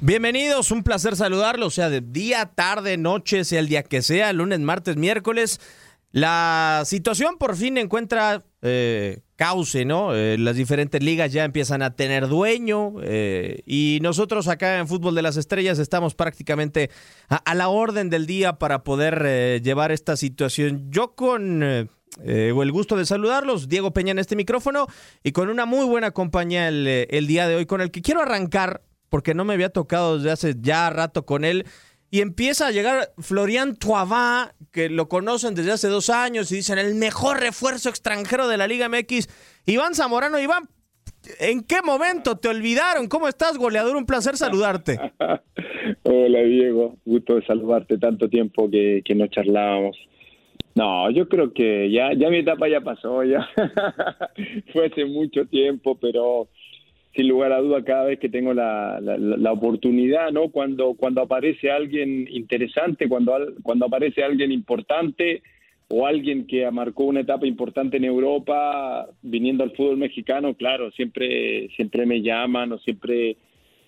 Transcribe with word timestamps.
Bienvenidos, 0.00 0.70
un 0.70 0.84
placer 0.84 1.16
saludarlos, 1.16 1.74
sea 1.74 1.90
de 1.90 2.00
día, 2.00 2.46
tarde, 2.46 2.96
noche, 2.96 3.44
sea 3.44 3.58
el 3.58 3.66
día 3.66 3.82
que 3.82 4.00
sea, 4.00 4.32
lunes, 4.32 4.60
martes, 4.60 4.96
miércoles. 4.96 5.60
La 6.12 6.82
situación 6.86 7.36
por 7.36 7.56
fin 7.56 7.78
encuentra 7.78 8.44
eh, 8.62 9.22
cauce, 9.34 9.84
¿no? 9.84 10.14
Eh, 10.14 10.38
las 10.38 10.54
diferentes 10.54 11.02
ligas 11.02 11.32
ya 11.32 11.44
empiezan 11.44 11.82
a 11.82 11.96
tener 11.96 12.28
dueño 12.28 12.94
eh, 13.02 13.62
y 13.66 13.98
nosotros 14.00 14.46
acá 14.46 14.78
en 14.78 14.86
Fútbol 14.86 15.16
de 15.16 15.22
las 15.22 15.36
Estrellas 15.36 15.80
estamos 15.80 16.14
prácticamente 16.14 16.90
a, 17.28 17.54
la 17.56 17.68
orden 17.68 18.08
del 18.08 18.26
día 18.26 18.54
para 18.58 18.84
poder 18.84 19.22
eh, 19.26 19.60
llevar 19.64 19.90
esta 19.90 20.16
situación. 20.16 20.90
Yo 20.90 21.16
con 21.16 21.62
el 22.24 22.72
gusto 22.72 22.96
de 22.96 23.04
saludarlos, 23.04 23.68
Diego 23.68 23.92
Peña 23.92 24.12
en 24.12 24.18
este 24.18 24.34
micrófono 24.36 24.86
y 25.22 25.32
con 25.32 25.48
una 25.50 25.66
muy 25.66 25.86
buena 25.86 26.12
compañía 26.12 26.68
el 26.68 27.26
día 27.26 27.46
de 27.46 27.56
hoy 27.56 27.66
con 27.66 27.80
el 27.80 27.92
que 27.92 28.02
quiero 28.02 28.22
arrancar 28.22 28.82
porque 29.08 29.34
no 29.34 29.44
me 29.44 29.54
había 29.54 29.70
tocado 29.70 30.16
desde 30.16 30.30
hace 30.30 30.54
ya 30.60 30.90
rato 30.90 31.24
con 31.24 31.44
él. 31.44 31.64
Y 32.10 32.22
empieza 32.22 32.66
a 32.66 32.70
llegar 32.70 33.10
Florian 33.18 33.76
Toivin, 33.76 34.50
que 34.72 34.88
lo 34.88 35.08
conocen 35.08 35.54
desde 35.54 35.72
hace 35.72 35.88
dos 35.88 36.08
años 36.08 36.50
y 36.50 36.56
dicen 36.56 36.78
el 36.78 36.94
mejor 36.94 37.40
refuerzo 37.40 37.90
extranjero 37.90 38.48
de 38.48 38.56
la 38.56 38.66
Liga 38.66 38.88
MX. 38.88 39.28
Iván 39.66 39.94
Zamorano, 39.94 40.38
Iván, 40.38 40.68
¿en 41.38 41.62
qué 41.64 41.82
momento 41.84 42.36
te 42.36 42.48
olvidaron? 42.48 43.08
¿Cómo 43.08 43.28
estás, 43.28 43.58
goleador? 43.58 43.96
Un 43.96 44.06
placer 44.06 44.36
saludarte. 44.38 44.98
Hola 46.02 46.40
Diego, 46.40 46.96
gusto 47.04 47.36
de 47.36 47.46
saludarte 47.46 47.98
tanto 47.98 48.28
tiempo 48.28 48.70
que, 48.70 49.02
que 49.04 49.14
no 49.14 49.26
charlábamos. 49.26 49.96
No, 50.74 51.10
yo 51.10 51.28
creo 51.28 51.52
que 51.52 51.90
ya, 51.90 52.12
ya 52.16 52.30
mi 52.30 52.38
etapa 52.38 52.68
ya 52.68 52.80
pasó, 52.80 53.24
ya 53.24 53.48
fue 54.72 54.86
hace 54.86 55.04
mucho 55.04 55.44
tiempo, 55.46 55.98
pero 55.98 56.48
sin 57.14 57.28
lugar 57.28 57.52
a 57.52 57.60
duda 57.60 57.84
cada 57.84 58.04
vez 58.04 58.18
que 58.18 58.28
tengo 58.28 58.54
la, 58.54 59.00
la, 59.00 59.52
oportunidad, 59.52 60.30
¿no? 60.30 60.50
Cuando, 60.50 60.94
cuando 60.94 61.22
aparece 61.22 61.70
alguien 61.70 62.28
interesante, 62.30 63.08
cuando, 63.08 63.34
cuando 63.62 63.86
aparece 63.86 64.22
alguien 64.22 64.52
importante 64.52 65.42
o 65.88 66.06
alguien 66.06 66.46
que 66.46 66.70
marcó 66.70 67.04
una 67.04 67.20
etapa 67.20 67.46
importante 67.46 67.96
en 67.96 68.04
Europa, 68.04 69.08
viniendo 69.22 69.64
al 69.64 69.74
fútbol 69.74 69.96
mexicano, 69.96 70.54
claro, 70.54 70.90
siempre, 70.92 71.68
siempre 71.76 72.04
me 72.04 72.20
llaman 72.20 72.72
o 72.72 72.78
siempre 72.78 73.36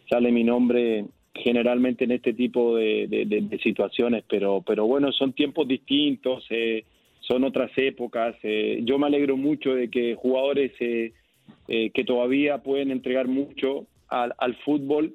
sale 0.09 0.33
mi 0.33 0.43
nombre 0.43 1.05
generalmente 1.35 2.05
en 2.05 2.13
este 2.13 2.33
tipo 2.33 2.77
de 2.77 3.61
situaciones, 3.63 4.25
pero, 4.29 4.63
pero 4.67 4.87
bueno, 4.87 5.13
son 5.13 5.33
tiempos 5.33 5.69
distintos, 5.69 6.45
eh, 6.51 6.85
son 7.21 7.45
otras 7.45 7.71
épocas. 7.77 8.35
eh, 8.43 8.81
yo 8.83 8.99
me 8.99 9.07
alegro 9.07 9.37
mucho 9.37 9.75
de 9.75 9.89
que 9.89 10.15
jugadores 10.17 10.73
eh, 10.81 11.13
eh, 11.69 11.91
que 11.91 12.05
todavía 12.05 12.59
pueden 12.59 12.91
entregar 12.91 13.29
mucho 13.29 13.87
al, 14.09 14.35
al 14.39 14.57
fútbol 14.57 15.15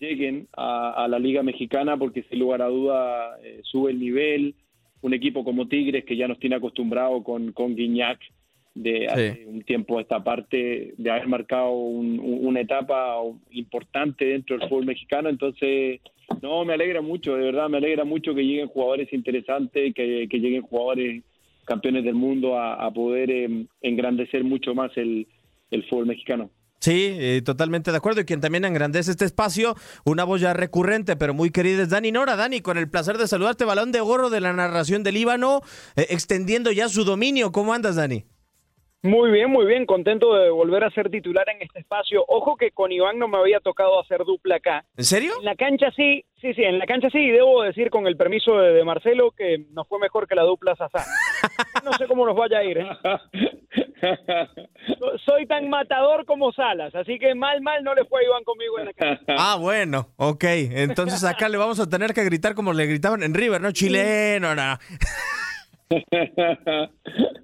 lleguen 0.00 0.48
a, 0.56 1.04
a 1.04 1.08
la 1.08 1.18
Liga 1.18 1.42
Mexicana 1.42 1.96
porque 1.96 2.24
sin 2.24 2.38
lugar 2.40 2.60
a 2.62 2.66
duda 2.68 3.38
eh, 3.42 3.60
sube 3.62 3.90
el 3.90 3.98
nivel. 3.98 4.54
Un 5.02 5.12
equipo 5.14 5.44
como 5.44 5.68
Tigres 5.68 6.04
que 6.04 6.16
ya 6.16 6.28
nos 6.28 6.38
tiene 6.38 6.56
acostumbrado 6.56 7.22
con, 7.22 7.52
con 7.52 7.74
Guiñac 7.74 8.18
de 8.74 9.06
hace 9.06 9.46
un 9.46 9.62
tiempo 9.62 9.98
a 9.98 10.00
esta 10.02 10.22
parte 10.24 10.94
de 10.96 11.10
haber 11.10 11.28
marcado 11.28 11.72
un- 11.72 12.18
un- 12.18 12.46
una 12.46 12.60
etapa 12.60 13.16
importante 13.50 14.24
dentro 14.26 14.58
del 14.58 14.68
fútbol 14.68 14.86
mexicano. 14.86 15.28
Entonces, 15.28 16.00
no, 16.42 16.64
me 16.64 16.72
alegra 16.74 17.00
mucho, 17.02 17.36
de 17.36 17.44
verdad, 17.44 17.68
me 17.68 17.76
alegra 17.78 18.04
mucho 18.04 18.34
que 18.34 18.42
lleguen 18.44 18.68
jugadores 18.68 19.12
interesantes, 19.12 19.94
que, 19.94 20.26
que 20.28 20.38
lleguen 20.40 20.62
jugadores 20.62 21.22
campeones 21.64 22.04
del 22.04 22.14
mundo 22.14 22.58
a, 22.58 22.74
a 22.84 22.90
poder 22.90 23.30
eh, 23.30 23.66
engrandecer 23.80 24.42
mucho 24.44 24.74
más 24.74 24.90
el, 24.96 25.26
el 25.74 25.84
fútbol 25.88 26.06
mexicano. 26.06 26.50
Sí, 26.84 27.16
eh, 27.18 27.40
totalmente 27.42 27.90
de 27.90 27.96
acuerdo. 27.96 28.20
Y 28.20 28.24
quien 28.26 28.42
también 28.42 28.64
engrandece 28.66 29.10
este 29.10 29.24
espacio, 29.24 29.74
una 30.04 30.24
voz 30.24 30.42
ya 30.42 30.52
recurrente, 30.52 31.16
pero 31.16 31.32
muy 31.32 31.50
querida, 31.50 31.82
es 31.82 31.88
Dani 31.88 32.12
Nora. 32.12 32.36
Dani, 32.36 32.60
con 32.60 32.76
el 32.76 32.90
placer 32.90 33.16
de 33.16 33.26
saludarte, 33.26 33.64
balón 33.64 33.90
de 33.90 34.02
oro 34.02 34.28
de 34.28 34.40
la 34.40 34.52
narración 34.52 35.02
del 35.02 35.14
Líbano, 35.14 35.62
eh, 35.96 36.06
extendiendo 36.10 36.70
ya 36.72 36.88
su 36.90 37.04
dominio. 37.04 37.52
¿Cómo 37.52 37.72
andas, 37.72 37.96
Dani? 37.96 38.24
Muy 39.00 39.30
bien, 39.30 39.50
muy 39.50 39.66
bien, 39.66 39.84
contento 39.84 40.34
de 40.34 40.48
volver 40.50 40.84
a 40.84 40.90
ser 40.90 41.10
titular 41.10 41.46
en 41.48 41.62
este 41.62 41.78
espacio. 41.78 42.24
Ojo 42.26 42.56
que 42.56 42.70
con 42.70 42.92
Iván 42.92 43.18
no 43.18 43.28
me 43.28 43.38
había 43.38 43.60
tocado 43.60 44.00
hacer 44.00 44.24
dupla 44.24 44.56
acá. 44.56 44.84
¿En 44.96 45.04
serio? 45.04 45.32
En 45.38 45.44
la 45.44 45.56
cancha 45.56 45.90
sí, 45.94 46.24
sí, 46.40 46.54
sí, 46.54 46.62
en 46.62 46.78
la 46.78 46.86
cancha 46.86 47.08
sí, 47.10 47.18
y 47.18 47.30
debo 47.30 47.62
decir 47.62 47.90
con 47.90 48.06
el 48.06 48.16
permiso 48.16 48.58
de, 48.58 48.72
de 48.72 48.84
Marcelo 48.84 49.30
que 49.30 49.66
nos 49.72 49.86
fue 49.88 49.98
mejor 49.98 50.26
que 50.26 50.34
la 50.34 50.42
dupla 50.42 50.74
Sazá. 50.76 51.04
No 51.84 51.92
sé 51.92 52.06
cómo 52.06 52.24
nos 52.24 52.34
vaya 52.34 52.58
a 52.58 52.64
ir. 52.64 52.78
¿eh? 52.78 52.86
So- 54.98 55.18
Soy 55.24 55.46
tan 55.46 55.68
matador 55.68 56.24
como 56.26 56.52
Salas, 56.52 56.94
así 56.94 57.18
que 57.18 57.34
mal, 57.34 57.60
mal 57.62 57.82
no 57.84 57.94
le 57.94 58.04
fue 58.04 58.20
a 58.20 58.24
Iván 58.24 58.44
conmigo 58.44 58.78
en 58.78 58.84
la 58.86 58.92
cancha. 58.92 59.24
Ah, 59.38 59.56
bueno, 59.60 60.08
ok. 60.16 60.44
Entonces 60.44 61.24
acá 61.24 61.48
le 61.48 61.56
vamos 61.58 61.80
a 61.80 61.88
tener 61.88 62.12
que 62.14 62.24
gritar 62.24 62.54
como 62.54 62.72
le 62.72 62.86
gritaban 62.86 63.22
en 63.22 63.34
River, 63.34 63.60
¿no? 63.60 63.72
Chileno, 63.72 64.54
no. 64.54 64.78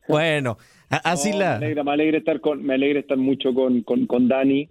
Bueno, 0.08 0.58
así 1.04 1.30
No, 1.30 1.38
la... 1.38 1.50
Me 1.58 1.66
alegra, 1.66 1.84
me 1.84 1.92
alegra 1.92 2.18
estar 2.18 2.40
con, 2.40 2.62
me 2.64 2.74
alegra 2.74 3.00
estar 3.00 3.16
mucho 3.16 3.54
con, 3.54 3.82
con, 3.82 4.06
con 4.06 4.28
Dani, 4.28 4.68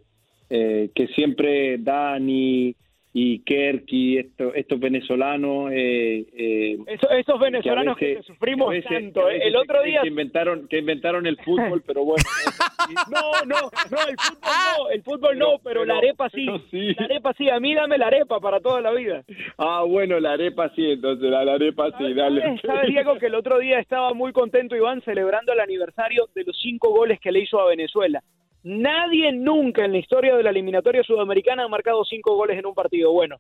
eh, 0.50 0.90
que 0.94 1.08
siempre 1.08 1.78
Dani 1.78 2.76
y 3.12 3.40
Kerky, 3.40 4.20
esto, 4.20 4.54
estos 4.54 4.80
venezolanos, 4.80 5.72
eh, 5.74 6.26
eh, 6.38 6.78
Eso- 6.86 7.10
esos 7.10 7.40
venezolanos 7.40 7.98
que, 7.98 8.06
veces- 8.16 8.26
sufrimos 8.28 8.70
que 8.70 8.78
a 8.78 8.82
veces- 8.82 8.92
tanto. 9.14 9.28
que 9.28 9.36
¿eh? 9.38 9.42
El 9.48 9.56
otro 9.56 9.82
día 9.82 10.02
que 10.02 10.08
inventaron, 10.10 10.68
que 10.68 10.78
inventaron 10.78 11.26
el 11.26 11.38
fútbol, 11.38 11.82
pero 11.86 12.06
bueno. 12.06 12.24
No, 13.12 13.32
no, 13.46 13.56
no, 13.92 13.98
el 14.08 14.16
fútbol 14.18 14.40
no, 14.42 14.90
el 14.90 15.04
fútbol 15.04 15.38
no, 15.38 15.46
pero, 15.64 15.82
pero- 15.82 15.86
la 15.86 15.98
arepa 15.98 16.30
sí. 16.30 16.46
pero 16.46 16.60
sí. 16.72 16.94
La 16.98 17.06
arepa 17.06 17.34
sí, 17.34 17.50
a 17.50 17.60
mí 17.60 17.74
dame 17.76 17.98
la 17.98 18.08
arepa 18.08 18.40
para 18.40 18.60
toda 18.60 18.82
la 18.82 18.92
vida. 18.92 19.24
Ah, 19.58 19.84
bueno, 19.88 20.20
la 20.20 20.34
arepa 20.34 20.70
sí, 20.76 20.92
entonces 20.92 21.30
la, 21.30 21.44
la 21.46 21.54
arepa 21.54 21.90
sí, 21.98 22.14
dale. 22.14 22.42
¿Sabes, 22.42 22.62
sabes, 22.62 22.88
Diego, 22.90 23.18
que 23.20 23.28
el 23.28 23.36
otro 23.36 23.60
día 23.60 23.80
estaba 23.80 24.14
muy 24.14 24.32
contento 24.32 24.76
Iván 24.76 25.02
celebrando 25.02 25.54
el 25.54 25.60
aniversario 25.60 26.30
de 26.34 26.44
los 26.46 26.60
cinco 26.60 26.90
goles 26.92 27.20
que 27.20 27.32
le 27.32 27.42
hizo 27.42 27.60
a 27.60 27.68
Venezuela? 27.70 28.24
Nadie 28.64 29.32
nunca 29.32 29.86
en 29.86 29.94
la 29.94 30.00
historia 30.00 30.36
de 30.36 30.44
la 30.44 30.50
eliminatoria 30.50 31.04
sudamericana 31.04 31.64
ha 31.64 31.68
marcado 31.68 32.04
cinco 32.04 32.36
goles 32.36 32.58
en 32.58 32.66
un 32.66 32.74
partido. 32.74 33.12
Bueno, 33.12 33.38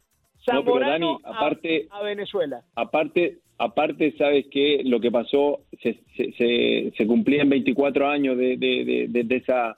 No, 0.47 0.53
Zamorano 0.53 1.19
Dani, 1.23 1.37
aparte- 1.37 1.87
a, 1.91 1.97
a 1.97 2.03
Venezuela. 2.03 2.61
Aparte, 2.75 3.39
aparte 3.57 4.13
sabes 4.17 4.47
que 4.47 4.81
lo 4.85 4.99
que 5.01 5.11
pasó 5.11 5.59
se, 5.81 5.99
se, 6.15 6.31
se, 6.33 6.93
se 6.97 7.07
cumplían 7.07 7.49
24 7.49 8.07
años 8.07 8.37
de, 8.37 8.55
de, 8.57 8.85
de, 8.85 9.07
de- 9.09 9.23
de 9.23 9.35
esa 9.35 9.77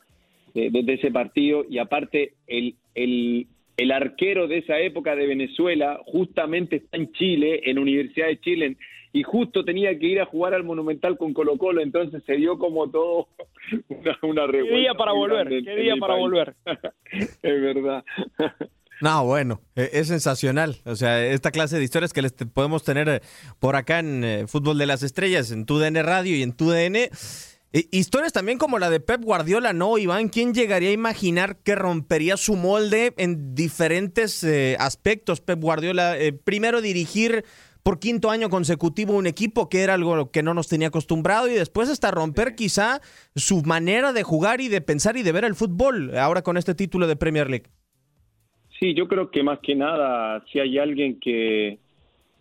de, 0.53 0.83
ese 0.93 1.11
partido 1.11 1.63
y 1.69 1.77
aparte 1.77 2.33
el, 2.45 2.75
el, 2.93 3.47
el 3.77 3.91
arquero 3.91 4.47
de 4.47 4.57
esa 4.57 4.79
época 4.79 5.15
de 5.15 5.25
Venezuela 5.25 6.01
justamente 6.05 6.75
está 6.75 6.97
en 6.97 7.11
Chile, 7.13 7.61
en 7.69 7.79
Universidad 7.79 8.27
de 8.27 8.39
Chile, 8.41 8.75
y 9.13 9.23
justo 9.23 9.63
tenía 9.65 9.97
que 9.99 10.05
ir 10.07 10.21
a 10.21 10.25
jugar 10.25 10.53
al 10.53 10.63
Monumental 10.63 11.17
con 11.17 11.33
Colo 11.33 11.57
Colo, 11.57 11.81
entonces 11.81 12.23
se 12.25 12.33
dio 12.33 12.57
como 12.57 12.89
todo 12.89 13.27
una, 13.89 14.17
una 14.23 14.45
¿Qué 14.45 14.51
revuelta 14.51 14.77
día 14.79 14.93
para 14.93 15.11
volver? 15.13 15.47
¿Qué 15.49 15.57
en 15.57 15.81
día 15.81 15.95
para 15.99 16.13
país. 16.13 16.21
volver? 16.23 16.55
es 17.41 17.61
verdad. 17.61 18.03
No, 19.03 19.25
bueno, 19.25 19.61
eh, 19.75 19.89
es 19.93 20.09
sensacional. 20.09 20.75
O 20.85 20.95
sea, 20.95 21.25
esta 21.25 21.49
clase 21.49 21.75
de 21.79 21.83
historias 21.83 22.13
que 22.13 22.21
les 22.21 22.35
te- 22.35 22.45
podemos 22.45 22.83
tener 22.83 23.09
eh, 23.09 23.21
por 23.57 23.75
acá 23.75 23.97
en 23.97 24.23
eh, 24.23 24.45
Fútbol 24.45 24.77
de 24.77 24.85
las 24.85 25.01
Estrellas, 25.01 25.49
en 25.49 25.65
tu 25.65 25.79
DN 25.79 26.03
Radio 26.03 26.35
y 26.35 26.43
en 26.43 26.53
tu 26.55 26.69
DN. 26.69 27.09
Eh, 27.73 27.85
historias 27.91 28.31
también 28.31 28.59
como 28.59 28.77
la 28.77 28.91
de 28.91 28.99
Pep 28.99 29.23
Guardiola, 29.23 29.73
¿no, 29.73 29.97
Iván? 29.97 30.29
¿Quién 30.29 30.53
llegaría 30.53 30.89
a 30.89 30.93
imaginar 30.93 31.57
que 31.63 31.73
rompería 31.73 32.37
su 32.37 32.55
molde 32.55 33.15
en 33.17 33.55
diferentes 33.55 34.43
eh, 34.43 34.77
aspectos? 34.79 35.41
Pep 35.41 35.59
Guardiola, 35.59 36.15
eh, 36.19 36.31
primero 36.33 36.79
dirigir 36.79 37.43
por 37.83 37.99
quinto 37.99 38.29
año 38.29 38.49
consecutivo 38.49 39.13
un 39.15 39.27
equipo, 39.27 39.69
que 39.69 39.81
era 39.81 39.95
algo 39.95 40.31
que 40.31 40.43
no 40.43 40.53
nos 40.53 40.67
tenía 40.67 40.89
acostumbrado, 40.89 41.47
y 41.47 41.53
después 41.53 41.89
hasta 41.89 42.11
romper 42.11 42.55
quizá 42.55 43.01
su 43.35 43.63
manera 43.63 44.13
de 44.13 44.23
jugar 44.23 44.61
y 44.61 44.67
de 44.67 44.81
pensar 44.81 45.17
y 45.17 45.23
de 45.23 45.31
ver 45.31 45.45
el 45.45 45.55
fútbol, 45.55 46.17
ahora 46.17 46.41
con 46.41 46.57
este 46.57 46.75
título 46.75 47.07
de 47.07 47.15
Premier 47.15 47.49
League. 47.49 47.67
Sí, 48.79 48.93
yo 48.93 49.07
creo 49.07 49.29
que 49.29 49.43
más 49.43 49.59
que 49.59 49.75
nada, 49.75 50.43
si 50.51 50.59
hay 50.59 50.77
alguien 50.79 51.19
que, 51.19 51.77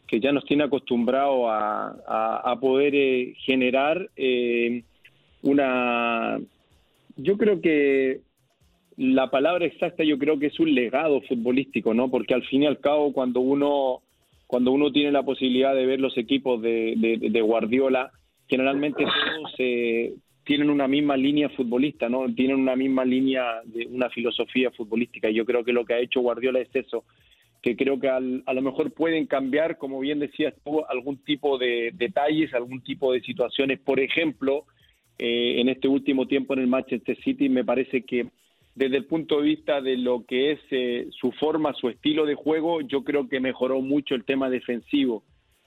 que 0.07 0.21
ya 0.21 0.33
nos 0.33 0.45
tiene 0.45 0.65
acostumbrado 0.65 1.51
a, 1.51 1.89
a- 2.07 2.53
a 2.53 2.61
poder 2.61 2.95
eh, 2.95 3.35
generar 3.45 4.09
eh, 4.17 4.83
una... 5.43 6.41
Yo 7.17 7.37
creo 7.37 7.61
que 7.61 8.21
la 8.97 9.31
palabra 9.31 9.67
exacta 9.67 10.03
yo 10.05 10.19
creo 10.19 10.39
que 10.39 10.47
es 10.47 10.59
un 10.61 10.75
legado 10.75 11.21
futbolístico, 11.23 11.93
¿no? 11.95 12.11
Porque 12.11 12.35
al 12.35 12.43
fin 12.45 12.63
y 12.63 12.67
al 12.67 12.81
cabo 12.81 13.13
cuando 13.13 13.41
uno 13.41 14.01
cuando 14.51 14.73
uno 14.73 14.91
tiene 14.91 15.13
la 15.13 15.23
posibilidad 15.23 15.73
de 15.77 15.87
ver 15.87 16.01
los 16.01 16.19
equipos 16.19 16.61
de, 16.61 16.97
de, 17.21 17.41
Guardiola, 17.41 18.11
generalmente 18.49 19.05
todos 19.05 19.55
eh, 19.59 20.15
tienen 20.43 20.71
una 20.71 20.89
misma 20.89 21.17
línea 21.17 21.49
futbolista, 21.51 22.09
¿no? 22.09 22.27
Tienen 22.35 22.57
una 22.57 22.75
misma 22.75 23.05
línea 23.05 23.61
de 23.65 23.87
una 23.87 24.11
filosofía 24.11 24.73
futbolística. 24.73 25.31
Y 25.31 25.35
yo 25.35 25.45
creo 25.45 25.63
que 25.63 25.73
lo 25.73 25.85
que 25.85 25.95
ha 25.95 26.01
hecho 26.01 26.21
Guardiola 26.21 26.59
es 26.59 26.69
eso, 26.75 27.05
que 27.63 27.77
creo 27.77 28.01
que 28.01 28.09
a 28.09 28.19
lo 28.19 28.61
mejor 28.61 28.93
pueden 28.93 29.27
cambiar, 29.27 29.79
como 29.79 30.01
bien 30.01 30.19
decías 30.19 30.53
tú, 30.65 30.85
algún 30.85 31.19
tipo 31.19 31.57
de 31.57 31.93
detalles, 31.95 32.53
algún 32.53 32.83
tipo 32.83 33.13
de 33.13 33.21
situaciones. 33.21 33.79
Por 33.79 34.01
ejemplo, 34.01 34.65
eh, 35.17 35.61
en 35.61 35.69
este 35.69 35.87
último 35.87 36.27
tiempo 36.27 36.55
en 36.55 36.59
el 36.59 36.67
Manchester 36.67 37.17
City, 37.23 37.49
me 37.49 37.65
parece 37.65 38.03
que 38.03 38.27
desde 38.81 38.97
el 38.97 39.05
punto 39.05 39.37
de 39.37 39.43
vista 39.43 39.83
de 39.83 39.99
lo 39.99 40.25
que 40.25 40.53
es 40.53 40.61
eh, 40.71 41.07
su 41.11 41.33
forma, 41.33 41.75
su 41.75 41.91
estilo 41.91 42.25
de 42.25 42.35
juego, 42.35 42.81
yo 42.81 43.05
creo 43.05 43.29
que 43.29 43.39
mejoró 43.39 43.83
mucho 43.83 44.15
el 44.15 44.25
tema 44.25 44.49
defensivo. 44.49 45.23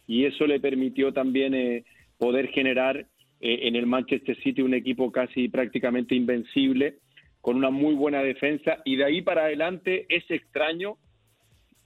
Y 0.08 0.26
eso 0.26 0.48
le 0.48 0.60
permitió 0.60 1.14
también 1.14 1.54
eh, 1.54 1.86
poder 2.18 2.48
generar 2.48 3.06
en 3.46 3.76
el 3.76 3.86
Manchester 3.86 4.42
City 4.42 4.62
un 4.62 4.74
equipo 4.74 5.12
casi 5.12 5.50
prácticamente 5.50 6.16
invencible, 6.16 7.00
con 7.42 7.58
una 7.58 7.70
muy 7.70 7.94
buena 7.94 8.24
defensa. 8.24 8.78
Y 8.86 8.96
de 8.96 9.04
ahí 9.04 9.22
para 9.22 9.44
adelante 9.44 10.06
es 10.08 10.24
extraño 10.32 10.96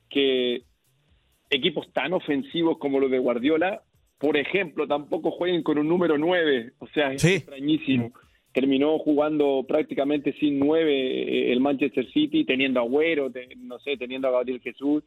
que 0.07 0.62
equipos 1.50 1.91
tan 1.91 2.13
ofensivos 2.13 2.77
como 2.77 3.00
los 3.00 3.09
de 3.12 3.18
Guardiola, 3.18 3.81
por 4.18 4.38
ejemplo, 4.38 4.88
tampoco 4.88 5.31
jueguen 5.31 5.63
con 5.63 5.77
un 5.77 5.89
número 5.89 6.18
9, 6.18 6.74
o 6.77 6.88
sea, 6.88 7.12
es 7.12 7.25
extrañísimo. 7.25 8.13
Terminó 8.57 8.98
jugando 8.98 9.63
prácticamente 9.68 10.33
sin 10.39 10.57
9 10.57 10.92
eh, 10.92 11.51
el 11.51 11.59
Manchester 11.59 12.12
City, 12.12 12.44
teniendo 12.44 12.80
a 12.80 12.83
Agüero, 12.83 13.31
no 13.57 13.77
sé, 13.77 13.98
teniendo 13.98 14.27
a 14.27 14.31
Gabriel 14.31 14.62
Jesús, 14.62 15.04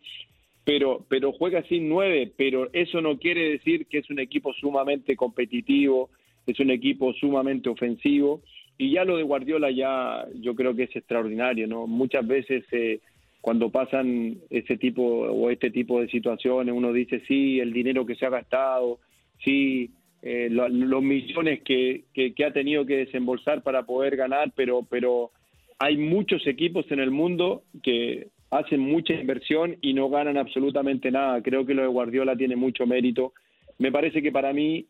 pero, 0.62 1.04
pero 1.08 1.32
juega 1.32 1.60
sin 1.64 1.88
9, 1.88 2.32
pero 2.36 2.70
eso 2.72 3.00
no 3.00 3.18
quiere 3.18 3.50
decir 3.50 3.86
que 3.86 3.98
es 3.98 4.08
un 4.08 4.20
equipo 4.20 4.52
sumamente 4.52 5.16
competitivo, 5.16 6.10
es 6.46 6.60
un 6.60 6.70
equipo 6.70 7.12
sumamente 7.14 7.68
ofensivo, 7.68 8.42
y 8.78 8.92
ya 8.92 9.04
lo 9.04 9.16
de 9.16 9.24
Guardiola 9.24 9.72
ya 9.72 10.28
yo 10.36 10.54
creo 10.54 10.76
que 10.76 10.84
es 10.84 10.94
extraordinario, 10.94 11.66
¿no? 11.66 11.88
Muchas 11.88 12.24
veces... 12.24 12.62
Eh, 12.70 13.00
cuando 13.42 13.70
pasan 13.70 14.36
ese 14.50 14.76
tipo 14.76 15.02
o 15.02 15.48
este 15.48 15.70
tipo 15.70 15.98
de 15.98 16.08
situaciones, 16.08 16.74
uno 16.74 16.92
dice, 16.92 17.22
sí, 17.26 17.58
el 17.58 17.72
dinero 17.72 18.04
que 18.04 18.14
se 18.14 18.26
ha 18.26 18.28
gastado, 18.28 18.98
sí, 19.42 19.92
eh, 20.22 20.48
los 20.50 21.02
millones 21.02 21.62
que, 21.64 22.04
que, 22.12 22.44
ha 22.44 22.52
tenido 22.52 22.84
que 22.84 22.98
desembolsar 22.98 23.62
para 23.62 23.84
poder 23.84 24.16
ganar, 24.16 24.52
pero, 24.54 24.86
pero 24.88 25.30
hay 25.78 25.96
muchos 25.96 26.46
equipos 26.46 26.84
en 26.90 27.00
el 27.00 27.10
mundo 27.10 27.62
que 27.82 28.28
hacen 28.50 28.80
mucha 28.80 29.14
inversión 29.14 29.76
y 29.80 29.94
no 29.94 30.10
ganan 30.10 30.36
absolutamente 30.36 31.10
nada. 31.10 31.42
Creo 31.42 31.64
que 31.64 31.74
lo 31.74 31.82
de 31.82 31.88
Guardiola 31.88 32.36
tiene 32.36 32.56
mucho 32.56 32.86
mérito. 32.86 33.32
Me 33.78 33.92
parece 33.92 34.20
que 34.20 34.32
para 34.32 34.52
mí, 34.52 34.86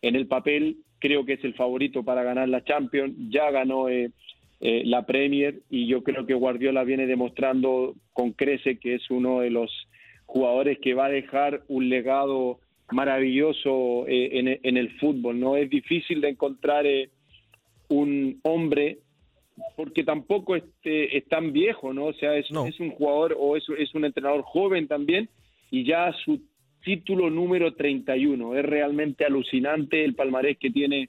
en 0.00 0.16
el 0.16 0.26
papel, 0.26 0.78
creo 0.98 1.24
que 1.24 1.34
es 1.34 1.44
el 1.44 1.54
favorito 1.54 2.02
para 2.02 2.24
ganar 2.24 2.48
la 2.48 2.64
Champions. 2.64 3.14
Ya 3.28 3.50
ganó 3.50 3.88
eh, 3.88 4.10
eh, 4.60 4.82
la 4.84 5.04
Premier 5.06 5.60
y 5.70 5.86
yo 5.86 6.02
creo 6.02 6.26
que 6.26 6.34
Guardiola 6.34 6.84
viene 6.84 7.06
demostrando 7.06 7.94
con 8.12 8.32
crece 8.32 8.78
que 8.78 8.94
es 8.94 9.10
uno 9.10 9.40
de 9.40 9.50
los 9.50 9.70
jugadores 10.26 10.78
que 10.80 10.94
va 10.94 11.06
a 11.06 11.10
dejar 11.10 11.62
un 11.68 11.88
legado 11.88 12.58
maravilloso 12.90 14.06
eh, 14.06 14.58
en, 14.62 14.76
el 14.76 14.90
fútbol. 14.98 15.38
No 15.38 15.56
es 15.56 15.70
difícil 15.70 16.20
de 16.20 16.30
encontrar 16.30 16.86
eh, 16.86 17.10
un 17.88 18.40
hombre 18.42 18.98
porque 19.76 20.02
tampoco 20.02 20.56
este, 20.56 21.16
es 21.16 21.26
tan 21.28 21.52
viejo, 21.52 21.92
¿no? 21.92 22.06
O 22.06 22.12
sea, 22.14 22.36
es, 22.36 22.46
es 22.50 22.80
un 22.80 22.90
jugador 22.90 23.36
o 23.38 23.56
es, 23.56 23.64
es 23.78 23.94
un 23.94 24.04
entrenador 24.04 24.42
joven 24.42 24.88
también 24.88 25.28
y 25.70 25.84
ya 25.84 26.12
su 26.24 26.40
título 26.84 27.30
número 27.30 27.74
31. 27.74 28.56
Es 28.56 28.64
realmente 28.64 29.24
alucinante 29.24 30.04
el 30.04 30.14
palmarés 30.14 30.58
que 30.58 30.70
tiene 30.70 31.08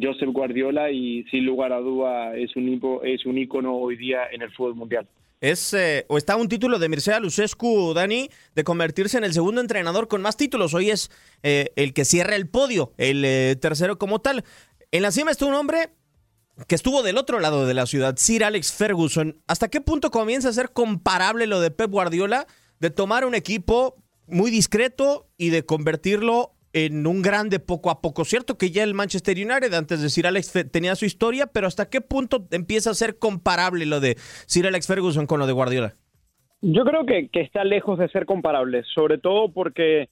Josep 0.00 0.30
Guardiola 0.30 0.90
y 0.90 1.24
sin 1.24 1.44
lugar 1.44 1.72
a 1.72 1.80
duda 1.80 2.36
es 2.36 2.54
un, 2.56 2.80
es 3.04 3.26
un 3.26 3.38
ícono 3.38 3.76
hoy 3.76 3.96
día 3.96 4.22
en 4.30 4.42
el 4.42 4.50
fútbol 4.52 4.76
mundial. 4.76 5.06
Es, 5.40 5.72
eh, 5.72 6.04
o 6.08 6.18
está 6.18 6.36
un 6.36 6.48
título 6.48 6.78
de 6.78 6.90
Mircea 6.90 7.18
Lucescu, 7.18 7.94
Dani, 7.94 8.30
de 8.54 8.64
convertirse 8.64 9.16
en 9.16 9.24
el 9.24 9.32
segundo 9.32 9.62
entrenador 9.62 10.06
con 10.06 10.20
más 10.20 10.36
títulos. 10.36 10.74
Hoy 10.74 10.90
es 10.90 11.10
eh, 11.42 11.72
el 11.76 11.94
que 11.94 12.04
cierra 12.04 12.36
el 12.36 12.46
podio, 12.46 12.92
el 12.98 13.24
eh, 13.24 13.56
tercero 13.58 13.98
como 13.98 14.20
tal. 14.20 14.44
En 14.90 15.02
la 15.02 15.10
cima 15.10 15.30
está 15.30 15.46
un 15.46 15.54
hombre 15.54 15.94
que 16.66 16.74
estuvo 16.74 17.02
del 17.02 17.16
otro 17.16 17.40
lado 17.40 17.66
de 17.66 17.72
la 17.72 17.86
ciudad, 17.86 18.16
Sir 18.18 18.44
Alex 18.44 18.72
Ferguson. 18.72 19.40
¿Hasta 19.46 19.68
qué 19.68 19.80
punto 19.80 20.10
comienza 20.10 20.50
a 20.50 20.52
ser 20.52 20.72
comparable 20.72 21.46
lo 21.46 21.60
de 21.60 21.70
Pep 21.70 21.90
Guardiola 21.90 22.46
de 22.78 22.90
tomar 22.90 23.24
un 23.24 23.34
equipo 23.34 23.96
muy 24.26 24.50
discreto 24.50 25.26
y 25.38 25.48
de 25.48 25.64
convertirlo 25.64 26.54
en 26.72 27.06
un 27.06 27.22
grande 27.22 27.58
poco 27.58 27.90
a 27.90 28.00
poco. 28.00 28.24
Cierto 28.24 28.56
que 28.56 28.70
ya 28.70 28.84
el 28.84 28.94
Manchester 28.94 29.36
United, 29.36 29.72
antes 29.74 30.02
de 30.02 30.08
Sir 30.08 30.26
Alex, 30.26 30.70
tenía 30.70 30.94
su 30.94 31.04
historia, 31.04 31.46
pero 31.46 31.66
¿hasta 31.66 31.88
qué 31.88 32.00
punto 32.00 32.46
empieza 32.50 32.90
a 32.90 32.94
ser 32.94 33.18
comparable 33.18 33.86
lo 33.86 34.00
de 34.00 34.14
Sir 34.46 34.66
Alex 34.66 34.86
Ferguson 34.86 35.26
con 35.26 35.40
lo 35.40 35.46
de 35.46 35.52
Guardiola? 35.52 35.94
Yo 36.62 36.84
creo 36.84 37.06
que, 37.06 37.28
está 37.32 37.64
lejos 37.64 37.98
de 37.98 38.08
ser 38.08 38.26
comparable, 38.26 38.82
sobre 38.94 39.18
todo 39.18 39.50
porque 39.52 40.10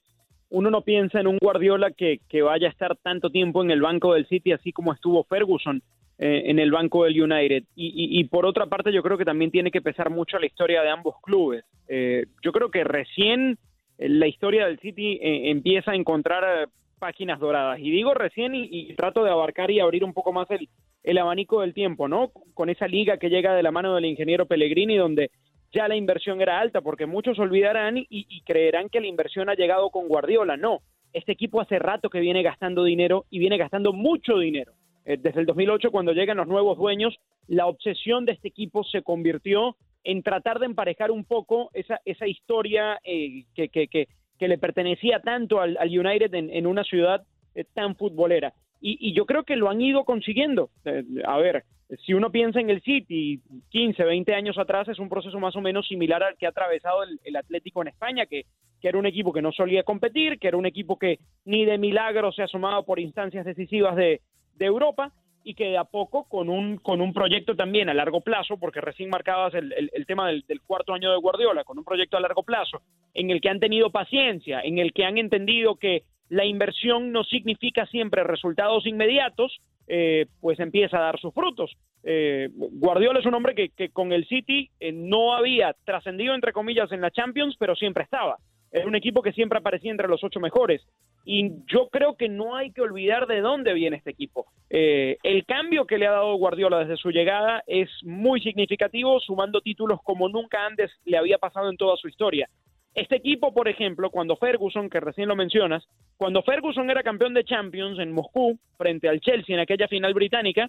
uno 0.49 0.71
no 0.71 0.83
piensa 0.83 1.21
en 1.21 1.27
un 1.27 1.39
Guardiola 1.39 1.91
que, 1.91 2.21
vaya 2.43 2.69
a 2.69 2.71
estar 2.71 2.97
tanto 2.97 3.31
tiempo 3.31 3.63
en 3.63 3.71
el 3.71 3.83
banco 3.83 4.15
del 4.15 4.27
City, 4.29 4.53
así 4.53 4.73
como 4.73 4.95
estuvo 4.95 5.25
Ferguson 5.25 5.83
eh, 6.19 6.45
en 6.47 6.59
el 6.59 6.71
banco 6.71 7.05
del 7.05 7.21
United. 7.21 7.65
Y, 7.77 8.25
por 8.25 8.47
otra 8.47 8.67
parte, 8.67 8.93
yo 8.93 9.03
creo 9.03 9.19
que 9.19 9.27
también 9.27 9.51
tiene 9.51 9.71
que 9.71 9.83
pesar 9.83 10.11
mucho 10.11 10.39
la 10.39 10.47
historia 10.47 10.83
de 10.83 10.89
ambos 10.89 11.17
clubes. 11.23 11.65
Eh, 11.87 12.25
yo 12.43 12.51
creo 12.53 12.71
que 12.71 12.83
recién 12.83 13.59
la 13.99 14.27
historia 14.27 14.67
del 14.67 14.79
City 14.79 15.19
eh, 15.21 15.51
empieza 15.51 15.91
a 15.91 15.97
encontrar 15.97 16.45
eh, 16.45 16.71
páginas 16.99 17.41
doradas. 17.41 17.79
Y 17.81 17.91
digo 17.91 18.15
recién 18.15 18.55
y, 18.55 18.95
trato 18.95 19.25
de 19.25 19.31
abarcar 19.31 19.71
y 19.71 19.81
abrir 19.81 20.05
un 20.05 20.15
poco 20.15 20.33
más 20.33 20.51
el, 20.51 20.69
el 21.03 21.19
abanico 21.19 21.61
del 21.61 21.75
tiempo, 21.75 22.09
¿no? 22.09 22.31
Con 22.55 22.71
esa 22.71 22.87
liga 22.87 23.19
que 23.19 23.31
llega 23.31 23.55
de 23.55 23.63
la 23.63 23.71
mano 23.71 23.95
del 23.95 24.05
ingeniero 24.05 24.47
Pellegrini, 24.47 24.97
donde 24.97 25.31
ya 25.73 25.89
la 25.89 25.97
inversión 25.97 26.41
era 26.41 26.61
alta, 26.61 26.81
porque 26.81 27.07
muchos 27.07 27.39
olvidarán 27.39 27.97
y, 27.99 28.43
creerán 28.43 28.89
que 28.89 29.01
la 29.01 29.07
inversión 29.07 29.49
ha 29.49 29.55
llegado 29.55 29.91
con 29.91 30.09
Guardiola. 30.09 30.57
No, 30.57 30.81
este 31.13 31.33
equipo 31.33 31.61
hace 31.61 31.79
rato 31.79 32.09
que 32.11 32.21
viene 32.21 32.43
gastando 32.43 32.85
dinero 32.85 33.27
y 33.31 33.39
viene 33.39 33.59
gastando 33.59 33.93
mucho 33.93 34.39
dinero. 34.39 34.73
Eh, 35.05 35.17
desde 35.21 35.41
el 35.41 35.47
2008, 35.47 35.91
cuando 35.91 36.13
llegan 36.13 36.39
los 36.39 36.49
nuevos 36.49 36.79
dueños, 36.79 37.19
la 37.47 37.67
obsesión 37.67 38.25
de 38.25 38.33
este 38.33 38.49
equipo 38.49 38.85
se 38.85 39.03
convirtió 39.03 39.77
en 40.09 40.23
tratar 40.23 40.59
de 40.59 40.65
emparejar 40.65 41.11
un 41.11 41.23
poco 41.27 41.69
esa, 41.75 42.01
esa 42.07 42.27
historia 42.27 42.99
eh, 43.05 43.45
que, 43.55 43.69
que, 43.69 43.89
que, 43.89 44.49
le 44.49 44.57
pertenecía 44.57 45.21
tanto 45.21 45.61
al, 45.61 45.77
United 45.83 46.33
en, 46.33 46.67
una 46.67 46.83
ciudad 46.83 47.27
eh, 47.55 47.65
tan 47.75 47.95
futbolera. 47.95 48.55
Y, 48.81 49.13
yo 49.13 49.27
creo 49.27 49.45
que 49.45 49.57
lo 49.57 49.69
han 49.69 49.83
ido 49.83 50.07
consiguiendo. 50.07 50.71
Eh, 50.87 51.05
a 51.27 51.37
ver, 51.37 51.65
si 52.07 52.15
uno 52.15 52.33
piensa 52.33 52.59
en 52.59 52.71
el 52.71 52.81
City 52.81 53.43
15, 53.69 54.03
20 54.03 54.35
años 54.35 54.57
atrás, 54.57 54.89
es 54.89 54.99
un 54.99 55.11
proceso 55.11 55.39
más 55.41 55.55
o 55.57 55.61
menos 55.61 55.87
similar 55.87 56.23
al 56.23 56.39
que 56.39 56.47
ha 56.47 56.51
atravesado 56.51 57.01
el, 57.03 57.37
Atlético 57.37 57.83
en 57.83 57.89
España, 57.89 58.25
que, 58.25 58.47
que, 58.81 58.89
era 58.89 58.99
un 58.99 59.05
equipo 59.05 59.35
que 59.35 59.43
no 59.43 59.53
solía 59.53 59.83
competir, 59.83 60.39
que 60.39 60.49
era 60.49 60.57
un 60.57 60.65
equipo 60.65 60.99
que 60.99 61.19
ni 61.45 61.67
de 61.67 61.77
milagro 61.77 62.33
se 62.33 62.45
asomaba 62.45 62.83
por 62.83 62.99
instancias 62.99 63.45
decisivas 63.45 63.95
de, 63.95 64.23
de 64.55 64.65
Europa 64.65 65.13
y 65.49 65.55
que 65.55 65.65
de 65.65 65.79
a 65.79 65.85
poco 65.85 66.25
con 66.29 66.51
un, 66.51 66.77
con 66.77 67.01
un 67.01 67.15
proyecto 67.15 67.57
también 67.57 67.89
a 67.89 67.95
largo 67.95 68.21
plazo, 68.21 68.59
porque 68.59 68.83
recién 68.83 69.09
marcabas 69.09 69.55
el, 69.55 69.73
el, 69.73 70.05
tema 70.05 70.29
del, 70.29 70.45
cuarto 70.67 70.93
año 70.93 71.11
de 71.11 71.17
Guardiola, 71.17 71.65
con 71.65 71.79
un 71.79 71.85
proyecto 71.85 72.19
a 72.19 72.21
largo 72.21 72.43
plazo, 72.43 72.83
en 73.15 73.31
el 73.31 73.41
que 73.41 73.49
han 73.49 73.59
tenido 73.59 73.91
paciencia, 73.91 74.61
en 74.61 74.77
el 74.77 74.93
que 74.93 75.07
han 75.07 75.17
entendido 75.17 75.77
que 75.77 76.03
la 76.29 76.45
inversión 76.45 77.13
no 77.13 77.25
significa 77.25 77.87
siempre 77.87 78.25
resultados 78.25 78.87
inmediatos, 78.87 79.59
eh, 79.87 80.27
pues 80.43 80.61
empieza 80.61 80.99
a 80.99 81.05
dar 81.05 81.19
sus 81.19 81.33
frutos. 81.33 81.73
Eh, 82.05 82.51
Guardiola 82.53 83.21
es 83.21 83.25
un 83.25 83.33
hombre 83.33 83.55
que, 83.55 83.71
que 83.71 83.89
con 83.89 84.13
el 84.13 84.27
City 84.27 84.69
eh, 84.81 84.93
no 84.93 85.33
había 85.33 85.75
trascendido, 85.87 86.35
entre 86.35 86.53
comillas, 86.53 86.93
en 86.93 87.01
la 87.01 87.11
Champions, 87.11 87.57
pero 87.59 87.75
siempre 87.75 88.05
estaba. 88.05 88.37
Es 88.71 88.85
un 88.85 88.95
equipo 88.95 89.23
que 89.23 89.33
siempre 89.33 89.59
aparecía 89.59 89.91
entre 89.91 90.09
los 90.09 90.23
ocho 90.23 90.41
mejores. 90.41 90.87
Y 91.25 91.51
yo 91.67 91.89
creo 91.89 92.17
que 92.17 92.29
no 92.29 92.57
hay 92.57 92.71
que 92.73 92.83
olvidar 92.83 93.27
de 93.27 93.41
dónde 93.41 93.73
viene 93.75 93.97
este 93.97 94.11
equipo. 94.11 94.47
Eh, 94.71 95.17
el 95.23 95.45
cambio 95.47 95.87
que 95.87 95.99
le 95.99 96.07
ha 96.07 96.13
dado 96.13 96.35
Guardiola 96.37 96.81
desde 96.81 96.97
su 96.97 97.11
llegada 97.11 97.63
es 97.67 97.89
muy 98.03 98.41
significativo, 98.41 99.21
sumando 99.21 99.61
títulos 99.61 100.01
como 100.03 100.29
nunca 100.29 100.67
antes 100.67 100.91
le 101.05 101.17
había 101.17 101.39
pasado 101.39 101.71
en 101.71 101.77
toda 101.77 101.97
su 101.97 102.09
historia. 102.09 102.49
Este 102.95 103.17
equipo, 103.17 103.55
por 103.55 103.69
ejemplo, 103.69 104.11
cuando 104.11 104.37
Ferguson, 104.37 104.91
que 104.91 105.01
recién 105.01 105.29
lo 105.29 105.37
mencionas, 105.37 105.87
cuando 106.17 106.43
Ferguson 106.43 106.91
era 106.91 107.03
campeón 107.03 107.33
de 107.33 107.45
Champions 107.45 107.99
en 107.99 108.13
Moscú 108.13 108.59
frente 108.77 109.09
al 109.09 109.21
Chelsea 109.21 109.55
en 109.55 109.61
aquella 109.61 109.87
final 109.87 110.15
británica, 110.15 110.69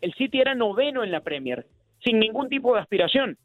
el 0.00 0.12
City 0.14 0.40
era 0.40 0.54
noveno 0.54 1.04
en 1.04 1.12
la 1.12 1.20
Premier, 1.20 1.64
sin 2.02 2.18
ningún 2.18 2.48
tipo 2.48 2.74
de 2.74 2.80
aspiración. 2.80 3.38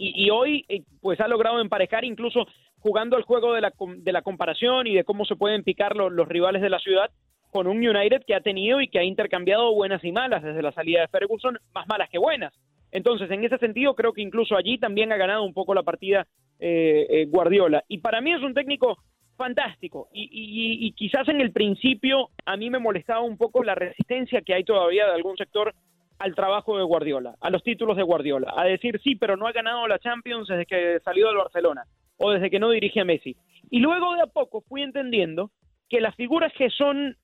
Y, 0.00 0.30
hoy, 0.30 0.64
eh, 0.68 0.82
pues 1.00 1.18
ha 1.20 1.26
logrado 1.26 1.60
emparejar 1.60 2.04
incluso 2.04 2.46
jugando 2.80 3.16
el 3.16 3.24
juego 3.24 3.54
de 3.54 3.60
la, 3.60 3.72
de 3.98 4.12
la 4.12 4.22
comparación 4.22 4.86
y 4.86 4.94
de 4.94 5.04
cómo 5.04 5.24
se 5.24 5.36
pueden 5.36 5.64
picar 5.64 5.96
los, 5.96 6.28
rivales 6.28 6.62
de 6.62 6.70
la 6.70 6.78
ciudad 6.78 7.10
con 7.50 7.66
un 7.66 7.78
United 7.78 8.22
que 8.26 8.34
ha 8.34 8.40
tenido 8.40 8.80
y 8.80 8.88
que 8.88 8.98
ha 8.98 9.04
intercambiado 9.04 9.74
buenas 9.74 10.04
y 10.04 10.12
malas 10.12 10.42
desde 10.42 10.62
la 10.62 10.72
salida 10.72 11.00
de 11.00 11.08
Ferguson, 11.08 11.58
más 11.74 11.86
malas 11.88 12.08
que 12.10 12.18
buenas. 12.18 12.52
Entonces, 12.90 13.30
en 13.30 13.44
ese 13.44 13.58
sentido, 13.58 13.94
creo 13.94 14.12
que 14.12 14.22
incluso 14.22 14.56
allí 14.56 14.78
también 14.78 15.12
ha 15.12 15.16
ganado 15.16 15.44
un 15.44 15.54
poco 15.54 15.74
la 15.74 15.82
partida 15.82 16.26
eh, 16.58 17.06
eh, 17.08 17.26
Guardiola. 17.26 17.84
Y 17.88 17.98
para 17.98 18.20
mí 18.20 18.32
es 18.32 18.42
un 18.42 18.54
técnico 18.54 18.98
fantástico. 19.36 20.08
Y, 20.12 20.92
quizás 20.92 21.28
en 21.28 21.40
el 21.40 21.52
principio 21.52 22.30
a 22.44 22.56
mí 22.56 22.70
me 22.70 22.78
molestaba 22.78 23.20
un 23.20 23.36
poco 23.36 23.62
la 23.62 23.74
resistencia 23.74 24.42
que 24.42 24.54
hay 24.54 24.64
todavía 24.64 25.06
de 25.06 25.12
algún 25.12 25.36
sector 25.36 25.74
al 26.18 26.34
trabajo 26.34 26.76
de 26.76 26.84
Guardiola, 26.84 27.36
a 27.40 27.50
los 27.50 27.62
títulos 27.62 27.96
de 27.96 28.02
Guardiola, 28.02 28.52
a 28.56 28.64
decir 28.64 29.00
sí, 29.04 29.14
pero 29.14 29.36
no 29.36 29.46
ha 29.46 29.52
ganado 29.52 29.86
la 29.86 30.00
Champions 30.00 30.48
desde 30.48 30.66
que 30.66 30.98
salió 31.04 31.28
del 31.28 31.36
Barcelona 31.36 31.84
o 32.18 32.30
desde 32.32 32.50
que 32.50 32.58
no 32.58 32.70
dirige 32.70 33.00
a 33.00 33.04
Messi. 33.04 33.36
Y 33.70 33.78
luego 33.78 34.14
de 34.14 34.22
a 34.22 34.26
poco 34.26 34.60
fui 34.62 34.82
entendiendo 34.82 35.50
que 35.88 36.00
las 36.00 36.14
figuras 36.16 36.52
que 36.52 36.70
son 36.70 37.16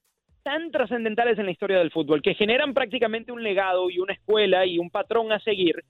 tan 0.42 0.70
trascendentales 0.70 1.38
en 1.38 1.46
la 1.46 1.52
historia 1.52 1.78
del 1.78 1.90
fútbol, 1.90 2.22
que 2.22 2.34
generan 2.34 2.74
prácticamente 2.74 3.32
un 3.32 3.42
legado 3.42 3.90
y 3.90 3.98
una 3.98 4.12
escuela 4.12 4.64
y 4.66 4.78
un 4.78 4.90
patrón 4.90 5.32
a 5.32 5.40
seguir, 5.40 5.82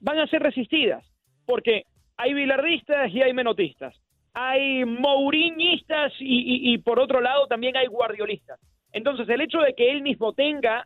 van 0.00 0.18
a 0.18 0.26
ser 0.26 0.42
resistidas, 0.42 1.04
porque 1.46 1.84
hay 2.16 2.34
bilardistas 2.34 3.12
y 3.12 3.22
hay 3.22 3.32
menotistas, 3.32 3.94
hay 4.34 4.84
mouriñistas 4.84 6.12
y, 6.18 6.76
por 6.78 6.98
otro 6.98 7.20
lado 7.20 7.46
también 7.46 7.76
hay 7.76 7.86
guardiolistas. 7.86 8.58
Entonces, 8.92 9.26
el 9.28 9.40
hecho 9.40 9.60
de 9.60 9.72
que 9.72 9.90
él 9.90 10.02
mismo 10.02 10.34
tenga 10.34 10.84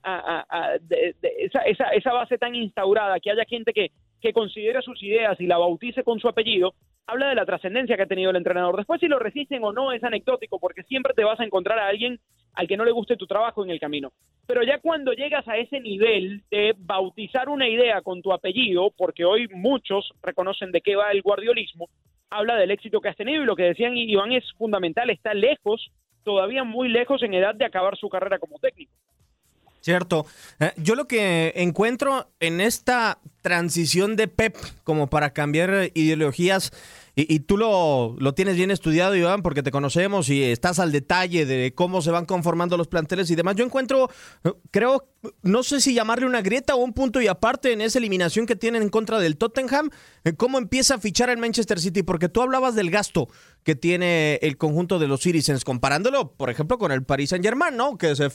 esa, 1.41 1.89
esa, 1.91 2.13
base 2.13 2.39
tan 2.39 2.55
instaurada, 2.55 3.19
que 3.19 3.33
haya 3.33 3.45
gente 3.49 3.73
que, 3.73 3.91
que 4.21 4.33
considera 4.33 4.81
sus 4.81 5.03
ideas 5.03 5.41
y 5.41 5.47
la 5.47 5.59
bautice 5.59 6.05
con 6.05 6.21
su 6.21 6.29
apellido, 6.29 6.75
habla 7.07 7.29
de 7.29 7.35
la 7.35 7.47
trascendencia 7.47 7.97
que 7.97 8.03
ha 8.03 8.07
tenido 8.07 8.31
el 8.31 8.37
entrenador. 8.37 8.77
Después, 8.77 9.01
si 9.01 9.07
lo 9.07 9.19
resisten 9.19 9.63
o 9.63 9.73
no, 9.73 9.93
es 9.93 10.03
anecdótico, 10.03 10.59
porque 10.59 10.83
siempre 10.83 11.15
te 11.15 11.25
vas 11.25 11.39
a 11.41 11.45
encontrar 11.45 11.79
a 11.79 11.89
alguien 11.89 12.19
al 12.55 12.67
que 12.67 12.77
no 12.77 12.85
le 12.85 12.91
guste 12.91 13.17
tu 13.17 13.27
trabajo 13.27 13.65
en 13.65 13.71
el 13.71 13.79
camino. 13.79 14.13
Pero 14.47 14.63
ya 14.63 14.79
cuando 14.81 15.13
llegas 15.13 15.47
a 15.47 15.57
ese 15.57 15.81
nivel 15.81 16.43
de 16.51 16.75
bautizar 16.77 17.49
una 17.49 17.69
idea 17.69 18.01
con 18.01 18.23
tu 18.23 18.33
apellido, 18.33 18.91
porque 18.97 19.25
hoy 19.25 19.47
muchos 19.49 20.13
reconocen 20.23 20.73
de 20.73 20.81
qué 20.81 20.97
va 20.97 21.11
el 21.11 21.23
guardiolismo, 21.23 21.89
habla 22.31 22.57
del 22.57 22.71
éxito 22.71 23.01
que 23.01 23.09
has 23.09 23.17
tenido 23.17 23.43
y 23.43 23.47
lo 23.47 23.57
que 23.57 23.65
decían 23.65 23.97
Iván 23.97 24.33
es 24.33 24.45
fundamental, 24.55 25.11
está 25.11 25.35
lejos, 25.35 25.91
todavía 26.25 26.65
muy 26.65 26.89
lejos 26.89 27.23
en 27.23 27.35
edad 27.35 27.55
de 27.55 27.65
acabar 27.65 27.97
su 27.97 28.09
carrera 28.09 28.39
como 28.39 28.59
técnico. 28.59 28.93
Cierto. 29.87 30.27
Eh, 30.59 30.73
yo 30.79 30.97
lo 30.97 31.07
que 31.07 31.53
encuentro 31.55 32.29
en 32.41 32.61
esta 32.61 33.21
transición 33.41 34.17
de 34.17 34.27
Pep 34.27 34.57
como 34.83 35.09
para 35.09 35.33
cambiar 35.33 35.93
ideologías 35.95 36.73
y, 37.19 37.41
tú 37.41 37.57
lo, 37.57 38.15
lo, 38.19 38.35
tienes 38.35 38.57
bien 38.57 38.71
estudiado, 38.71 39.17
Iván, 39.17 39.41
porque 39.41 39.63
te 39.63 39.71
conocemos 39.71 40.29
y 40.29 40.43
estás 40.43 40.79
al 40.81 40.93
detalle 40.93 41.47
de 41.47 41.73
cómo 41.73 42.03
se 42.03 42.11
van 42.11 42.27
conformando 42.27 42.77
los 42.77 42.89
planteles 42.89 43.31
y 43.31 43.37
demás. 43.37 43.57
Yo 43.57 43.65
encuentro, 43.65 44.11
creo, 44.71 45.09
no 45.41 45.63
sé 45.63 45.81
si 45.81 45.95
llamarle 45.95 46.27
una 46.27 46.43
grieta 46.43 46.75
o 46.75 46.85
un 46.85 46.93
punto 46.93 47.23
y 47.23 47.27
aparte 47.27 47.73
en 47.73 47.81
esa 47.81 48.01
eliminación 48.01 48.45
que 48.45 48.55
tienen 48.55 48.83
en 48.83 48.91
contra 48.91 49.19
del 49.19 49.39
Tottenham, 49.39 49.89
cómo 50.37 50.59
empieza 50.59 50.97
a 50.97 50.99
fichar 50.99 51.31
el 51.31 51.39
Manchester 51.39 51.81
City, 51.81 52.03
porque 52.03 52.29
tú 52.29 52.43
hablabas 52.43 52.75
del 52.75 52.91
gasto 52.91 53.29
que 53.67 53.75
tiene 53.75 54.39
el 54.43 54.59
conjunto 54.59 55.01
de 55.01 55.09
los 55.09 55.23
Citizens, 55.23 55.65
comparándolo, 55.65 56.31
por 56.35 56.51
ejemplo, 56.51 56.79
con 56.79 56.93
el 56.93 57.03
Paris 57.03 57.31
Saint 57.31 57.45
Germain, 57.45 57.77
¿no? 57.77 57.99
Que 57.99 58.15
se, 58.15 58.29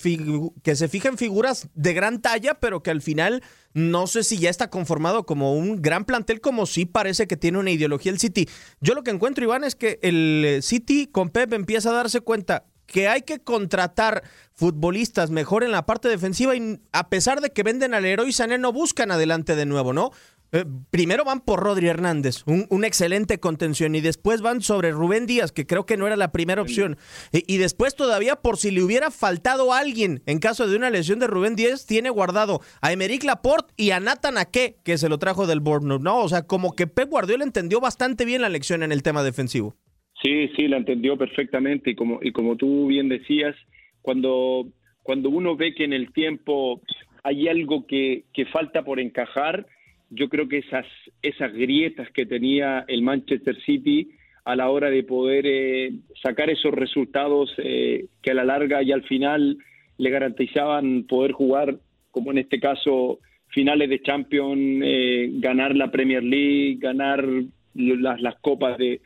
que 0.62 0.76
se 0.76 0.90
fija 0.90 1.08
en 1.08 1.18
figuras 1.18 1.70
de 1.74 1.94
gran 1.94 2.22
talla, 2.22 2.56
pero 2.56 2.84
que 2.84 2.92
al 2.92 3.02
final 3.02 3.42
no 3.74 4.08
sé 4.08 4.26
si 4.26 4.40
ya 4.40 4.50
está 4.50 4.70
conformado 4.70 5.26
como 5.26 5.56
un 5.56 5.82
gran 5.82 6.04
plantel, 6.04 6.42
como 6.42 6.66
sí 6.66 6.86
parece 6.86 7.28
que 7.28 7.38
tiene 7.38 7.60
una 7.60 7.72
ideología 7.72 8.12
el 8.12 8.20
City. 8.20 8.50
Yo 8.82 8.94
lo 8.94 9.04
que 9.04 9.12
encuentro, 9.12 9.46
Iván, 9.46 9.64
es 9.64 9.76
que 9.76 10.00
el 10.02 10.60
City 10.64 11.08
con 11.08 11.30
Pep 11.30 11.54
empieza 11.54 11.92
a 11.92 11.94
darse 11.94 12.20
cuenta 12.20 12.66
que 12.86 13.08
hay 13.08 13.22
que 13.22 13.40
contratar 13.40 14.24
futbolistas 14.54 15.30
mejor 15.30 15.64
en 15.64 15.72
la 15.72 15.86
parte 15.86 16.10
defensiva 16.10 16.58
y 16.58 16.82
a 16.92 17.08
pesar 17.08 17.40
de 17.40 17.52
que 17.52 17.64
venden 17.64 17.94
al 17.94 18.04
héroe 18.04 18.34
Sané 18.34 18.58
no 18.58 18.74
buscan 18.74 19.12
adelante 19.12 19.56
de 19.56 19.66
nuevo, 19.66 19.94
¿no? 19.94 20.12
Eh, 20.54 20.66
primero 20.90 21.24
van 21.24 21.40
por 21.40 21.62
Rodri 21.62 21.88
Hernández, 21.88 22.44
un, 22.46 22.84
excelente 22.84 23.40
contención, 23.40 23.96
y 23.96 24.02
después 24.02 24.42
van 24.42 24.62
sobre 24.62 24.92
Rubén 24.92 25.26
Díaz, 25.26 25.54
que 25.54 25.66
creo 25.66 25.86
que 25.86 25.96
no 25.96 26.08
era 26.08 26.18
la 26.18 26.34
primera 26.34 26.62
opción. 26.62 26.98
Y, 27.32 27.58
después 27.58 27.96
todavía, 27.96 28.36
por 28.36 28.58
si 28.58 28.70
le 28.70 28.84
hubiera 28.84 29.12
faltado 29.12 29.74
alguien 29.74 30.22
en 30.26 30.40
caso 30.40 30.68
de 30.68 30.76
una 30.76 30.90
lesión 30.90 31.20
de 31.20 31.28
Rubén 31.28 31.56
Díaz, 31.56 31.86
tiene 31.86 32.10
guardado 32.10 32.60
a 32.82 32.92
Emeric 32.92 33.24
Laporte 33.24 33.74
y 33.78 33.92
a 33.92 34.02
Nathan 34.02 34.38
Ake, 34.38 34.76
que 34.84 34.98
se 34.98 35.08
lo 35.08 35.20
trajo 35.20 35.48
del 35.48 35.62
Bournemouth, 35.62 36.02
¿no? 36.02 36.20
O 36.20 36.28
sea, 36.28 36.42
como 36.42 36.76
que 36.76 36.86
Pep 36.86 37.10
Guardiola 37.10 37.46
entendió 37.46 37.80
bastante 37.80 38.26
bien 38.26 38.42
la 38.42 38.50
lección 38.50 38.84
en 38.84 38.92
el 38.92 39.04
tema 39.04 39.24
defensivo. 39.24 39.78
Sí, 40.22 40.50
sí, 40.58 40.68
la 40.68 40.78
entendió 40.78 41.18
perfectamente, 41.18 41.92
y 41.92 41.96
como, 41.96 42.20
y 42.22 42.34
como 42.34 42.58
tú 42.58 42.88
bien 42.88 43.08
decías, 43.08 43.56
cuando, 44.02 44.68
cuando 45.02 45.30
uno 45.30 45.56
ve 45.56 45.74
que 45.74 45.86
en 45.86 45.94
el 45.94 46.12
tiempo 46.12 46.82
hay 47.24 47.48
algo 47.48 47.88
que, 47.88 48.26
que 48.34 48.46
falta 48.48 48.84
por 48.84 49.00
encajar, 49.00 49.66
yo 50.12 50.28
creo 50.30 50.48
que 50.48 50.60
esas, 50.60 50.86
esas 51.22 51.54
grietas 51.54 52.12
que 52.12 52.26
tenía 52.26 52.84
el 52.88 53.02
Manchester 53.02 53.56
City 53.66 54.12
a 54.44 54.56
la 54.56 54.70
hora 54.70 54.90
de 54.90 55.04
poder 55.04 55.46
eh, 55.48 55.94
sacar 56.22 56.50
esos 56.50 56.74
resultados 56.74 57.54
eh, 57.58 58.08
que 58.22 58.32
a 58.32 58.34
la 58.34 58.44
larga 58.44 58.84
y 58.84 58.92
al 58.92 59.04
final 59.04 59.58
le 59.98 60.10
garantizaban 60.10 61.06
poder 61.08 61.32
jugar, 61.32 61.78
como 62.12 62.32
en 62.32 62.40
este 62.40 62.60
caso, 62.60 63.20
finales 63.48 63.90
de 63.90 64.02
Champions, 64.02 64.82
eh, 64.84 65.30
ganar 65.36 65.76
la 65.76 65.92
Premier 65.92 66.24
League, 66.24 66.78
ganar 66.80 67.26
las, 67.74 68.22
las 68.22 68.36
copas 68.42 68.78
de, 68.78 69.00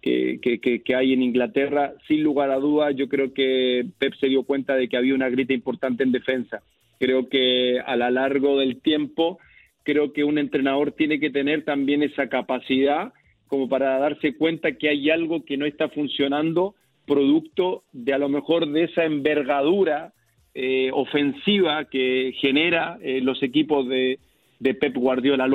que, 0.00 0.38
que, 0.40 0.82
que, 0.82 0.94
hay 0.94 1.12
en 1.12 1.22
Inglaterra. 1.22 1.94
Sin 2.06 2.22
lugar 2.22 2.50
a 2.50 2.56
dudas, 2.56 2.94
yo 2.94 3.08
creo 3.08 3.32
que 3.32 3.86
Pep 3.98 4.14
se 4.20 4.28
dio 4.28 4.44
cuenta 4.44 4.76
de 4.76 4.88
que 4.88 4.96
había 4.96 5.14
una 5.14 5.30
grieta 5.30 5.54
importante 5.54 6.04
en 6.04 6.12
defensa. 6.12 6.62
Creo 7.00 7.28
que 7.28 7.80
a 7.80 7.96
lo 7.96 8.10
largo 8.10 8.58
del 8.58 8.80
tiempo 8.80 9.38
creo 9.82 10.12
que 10.12 10.24
un 10.24 10.38
entrenador 10.38 10.92
tiene 10.92 11.20
que 11.20 11.30
tener 11.30 11.64
también 11.64 12.02
esa 12.02 12.28
capacidad 12.28 13.12
como 13.48 13.68
para 13.68 13.98
darse 13.98 14.34
cuenta 14.36 14.72
que 14.72 14.88
hay 14.88 15.10
algo 15.10 15.44
que 15.44 15.56
no 15.56 15.66
está 15.66 15.88
funcionando 15.88 16.74
producto 17.06 17.84
de 17.92 18.14
a 18.14 18.18
lo 18.18 18.28
mejor 18.28 18.66
de 18.66 18.84
esa 18.84 19.04
envergadura 19.04 20.12
eh, 20.54 20.90
ofensiva 20.92 21.84
que 21.86 22.34
genera 22.38 22.98
eh, 23.02 23.20
los 23.20 23.42
equipos 23.42 23.88
de, 23.88 24.18
de 24.62 24.74
Pep 24.74 24.94
Guardiola. 24.94 25.48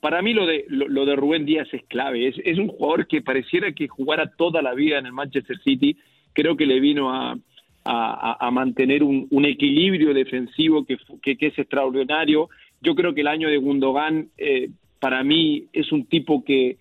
Para 0.00 0.22
mí 0.22 0.34
lo 0.34 0.46
de, 0.46 0.66
lo, 0.68 1.06
de 1.06 1.16
Rubén 1.16 1.46
Díaz 1.46 1.68
es 1.72 1.82
clave. 1.84 2.28
Es, 2.28 2.58
un 2.58 2.68
jugador 2.68 3.06
que 3.06 3.22
pareciera 3.22 3.72
que 3.72 3.88
jugara 3.88 4.32
toda 4.36 4.60
la 4.60 4.74
vida 4.74 4.98
en 4.98 5.06
el 5.06 5.12
Manchester 5.12 5.58
City. 5.64 5.96
Creo 6.32 6.56
que 6.56 6.66
le 6.66 6.78
vino 6.78 7.12
a, 7.12 7.38
a, 7.84 8.50
mantener 8.50 9.02
un, 9.02 9.26
un, 9.30 9.44
equilibrio 9.46 10.12
defensivo 10.12 10.84
que, 10.84 10.98
que, 11.22 11.38
que, 11.38 11.46
es 11.46 11.58
extraordinario. 11.58 12.50
Yo 12.80 12.94
creo 12.94 13.14
que 13.14 13.20
el 13.20 13.28
año 13.28 13.48
de 13.48 13.58
Gundogan 13.58 14.28
eh, 14.38 14.70
para 15.00 15.22
mí 15.24 15.66
es 15.72 15.92
un 15.92 16.06
tipo 16.06 16.44
que 16.44 16.78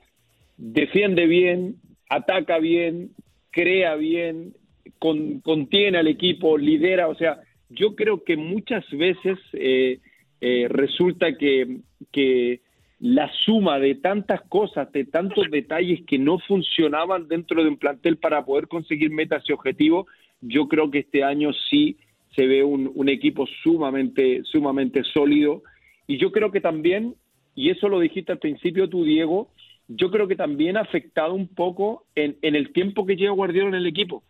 defiende 0.58 1.26
bien, 1.26 1.76
ataca 2.10 2.60
bien, 2.60 3.12
crea 3.52 3.96
bien, 3.96 4.54
contiene 5.00 5.98
al 5.98 6.08
equipo, 6.08 6.58
lidera, 6.58 7.08
o 7.08 7.16
sea, 7.16 7.40
yo 7.70 7.96
creo 7.96 8.24
que 8.24 8.36
muchas 8.36 8.84
veces 8.92 9.38
eh, 9.54 10.00
eh, 10.42 10.68
resulta 10.70 11.38
que, 11.38 11.80
que 12.12 12.62
la 13.00 13.32
suma 13.46 13.80
de 13.80 13.96
tantas 13.96 14.42
cosas, 14.50 14.92
de 14.92 15.06
tantos 15.06 15.50
detalles 15.50 16.02
que 16.06 16.18
no 16.18 16.40
funcionaban 16.40 17.28
dentro 17.28 17.64
de 17.64 17.70
un 17.70 17.78
plantel 17.78 18.18
para 18.18 18.44
poder 18.44 18.68
conseguir 18.68 19.12
metas 19.12 19.44
y 19.48 19.54
objetivos, 19.54 20.08
yo 20.42 20.68
creo 20.68 20.90
que 20.92 21.00
este 21.00 21.24
año 21.24 21.52
sí 21.70 21.98
se 22.36 22.48
ve 22.48 22.64
un, 22.64 22.92
un 22.94 23.10
equipo 23.10 23.46
sumamente, 23.64 24.42
sumamente 24.44 25.04
sólido 25.04 25.64
y 26.10 26.18
yo 26.18 26.32
creo 26.32 26.52
que 26.52 26.60
también, 26.60 27.14
y 27.54 27.70
eso 27.70 27.88
lo 27.88 28.00
dijiste 28.00 28.32
al 28.32 28.40
principio 28.40 28.90
tú, 28.90 29.04
Diego, 29.04 29.52
yo 29.88 30.10
creo 30.10 30.28
que 30.28 30.36
también 30.36 30.76
ha 30.76 30.82
afectado 30.82 31.36
un 31.36 31.48
poco 31.48 32.08
en, 32.16 32.36
el 32.42 32.74
tiempo 32.74 33.06
que 33.06 33.16
lleva 33.16 33.36
Guardiola 33.36 33.70
en 33.70 33.76
el 33.76 33.86
equipo, 33.86 34.24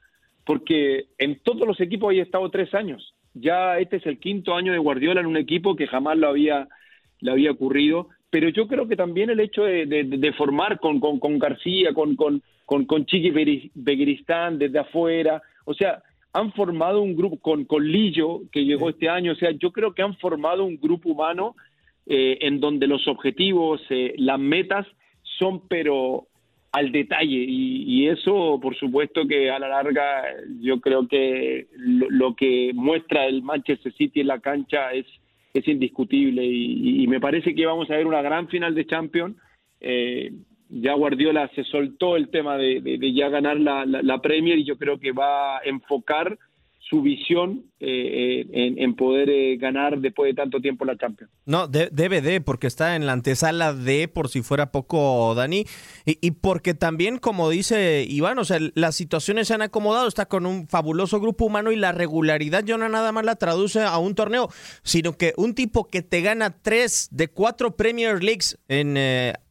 porque 0.46 1.06
en 1.18 1.40
todos 1.40 1.66
los 1.66 1.80
equipos 1.80 2.14
ha 2.14 2.22
estado 2.22 2.50
tres 2.50 2.74
años. 2.74 3.16
Ya 3.34 3.80
este 3.80 3.96
es 3.96 4.06
el 4.08 4.20
quinto 4.20 4.56
año 4.56 4.74
de 4.74 4.78
Guardiola 4.78 5.22
en 5.22 5.28
un 5.28 5.38
equipo 5.38 5.78
que 5.78 5.88
jamás 5.88 6.18
lo 6.18 6.28
había, 6.28 6.68
le 7.22 7.32
había 7.32 7.52
ocurrido, 7.52 8.10
pero 8.30 8.50
yo 8.50 8.68
creo 8.68 8.90
que 8.90 8.98
también 8.98 9.30
el 9.30 9.40
hecho 9.40 9.64
de, 9.64 10.34
formar 10.38 10.82
con, 10.82 11.00
con, 11.00 11.40
García, 11.40 11.94
con, 11.94 12.18
con, 12.18 12.44
con, 12.66 12.84
con 12.84 13.06
Chiqui 13.06 13.32
Beguiristán 13.74 14.60
desde 14.60 14.80
afuera, 14.80 15.42
o 15.64 15.74
sea, 15.74 16.04
han 16.34 16.52
formado 16.54 17.02
un 17.02 17.16
grupo 17.16 17.38
con, 17.40 17.66
con 17.66 17.88
Lillo, 17.88 18.42
que 18.52 18.64
llegó 18.66 18.90
este 18.90 19.10
año, 19.10 19.32
o 19.32 19.36
sea, 19.36 19.52
yo 19.52 19.72
creo 19.72 19.94
que 19.94 20.02
han 20.02 20.16
formado 20.18 20.64
un 20.64 20.80
grupo 20.80 21.10
humano 21.10 21.56
eh, 22.06 22.38
en 22.42 22.60
donde 22.60 22.88
los 22.88 23.08
objetivos, 23.08 23.82
eh, 23.90 24.14
las 24.18 24.40
metas 24.40 24.88
son 25.38 25.68
pero 25.68 26.28
al 26.72 26.92
detalle. 26.92 27.46
Y, 27.48 28.08
eso 28.08 28.60
por 28.62 28.76
supuesto 28.76 29.28
que 29.28 29.52
a 29.52 29.60
la 29.60 29.68
larga 29.68 30.24
yo 30.62 30.80
creo 30.80 31.08
que 31.08 31.68
lo, 31.78 32.36
que 32.36 32.72
muestra 32.74 33.26
el 33.28 33.44
Manchester 33.44 33.94
City 33.94 34.22
en 34.22 34.28
la 34.28 34.40
cancha 34.40 34.94
es, 34.94 35.06
es 35.54 35.68
indiscutible. 35.68 36.44
Y, 36.44 37.06
me 37.08 37.20
parece 37.20 37.54
que 37.54 37.66
vamos 37.66 37.90
a 37.90 37.96
ver 37.96 38.08
una 38.08 38.22
gran 38.22 38.48
final 38.48 38.74
de 38.74 38.88
Champions. 38.88 39.36
Eh, 39.82 40.32
ya 40.70 40.94
Guardiola 40.94 41.50
se 41.56 41.64
soltó 41.64 42.16
el 42.16 42.30
tema 42.30 42.58
de, 42.58 43.00
ya 43.14 43.30
ganar 43.30 43.60
la, 43.60 43.86
la, 43.86 44.22
Premier 44.22 44.60
y 44.60 44.66
yo 44.66 44.78
creo 44.78 45.00
que 45.00 45.12
va 45.12 45.58
a 45.58 45.62
enfocar 45.64 46.38
su 46.90 47.02
visión 47.04 47.66
eh, 47.80 48.46
eh, 48.52 48.74
en, 48.78 48.96
poder 48.96 49.30
eh, 49.30 49.58
ganar 49.58 50.00
después 50.00 50.30
de 50.30 50.34
tanto 50.34 50.60
tiempo 50.60 50.86
la 50.86 50.98
Champions. 50.98 51.32
No, 51.46 51.68
debe 51.68 52.22
de, 52.22 52.42
porque 52.42 52.66
está 52.66 52.96
en 52.96 53.06
la 53.06 53.14
antesala 53.14 53.74
de, 53.74 54.08
por 54.08 54.30
si 54.30 54.42
fuera 54.42 54.72
poco, 54.72 55.36
Dani, 55.36 55.66
y, 56.06 56.32
porque 56.32 56.74
también, 56.74 57.20
como 57.20 57.50
dice 57.50 58.06
Iván, 58.10 58.40
o 58.40 58.46
sea, 58.46 58.58
las 58.74 58.96
situaciones 58.96 59.48
se 59.48 59.54
han 59.54 59.62
acomodado, 59.62 60.08
está 60.08 60.26
con 60.26 60.48
un 60.48 60.68
fabuloso 60.68 61.20
grupo 61.20 61.46
humano 61.46 61.72
y 61.72 61.76
la 61.76 61.92
regularidad 61.92 62.64
yo 62.64 62.78
no 62.80 62.90
nada 62.90 63.12
más 63.12 63.24
la 63.24 63.36
traduce 63.36 63.82
a 63.82 63.98
un 64.00 64.16
torneo, 64.16 64.50
sino 64.82 65.14
que 65.14 65.34
un 65.38 65.54
tipo 65.54 65.88
que 65.88 66.02
te 66.02 66.22
gana 66.22 66.58
tres 66.62 67.10
de 67.12 67.28
cuatro 67.28 67.76
Premier 67.76 68.24
Leagues 68.24 68.58
en 68.68 68.98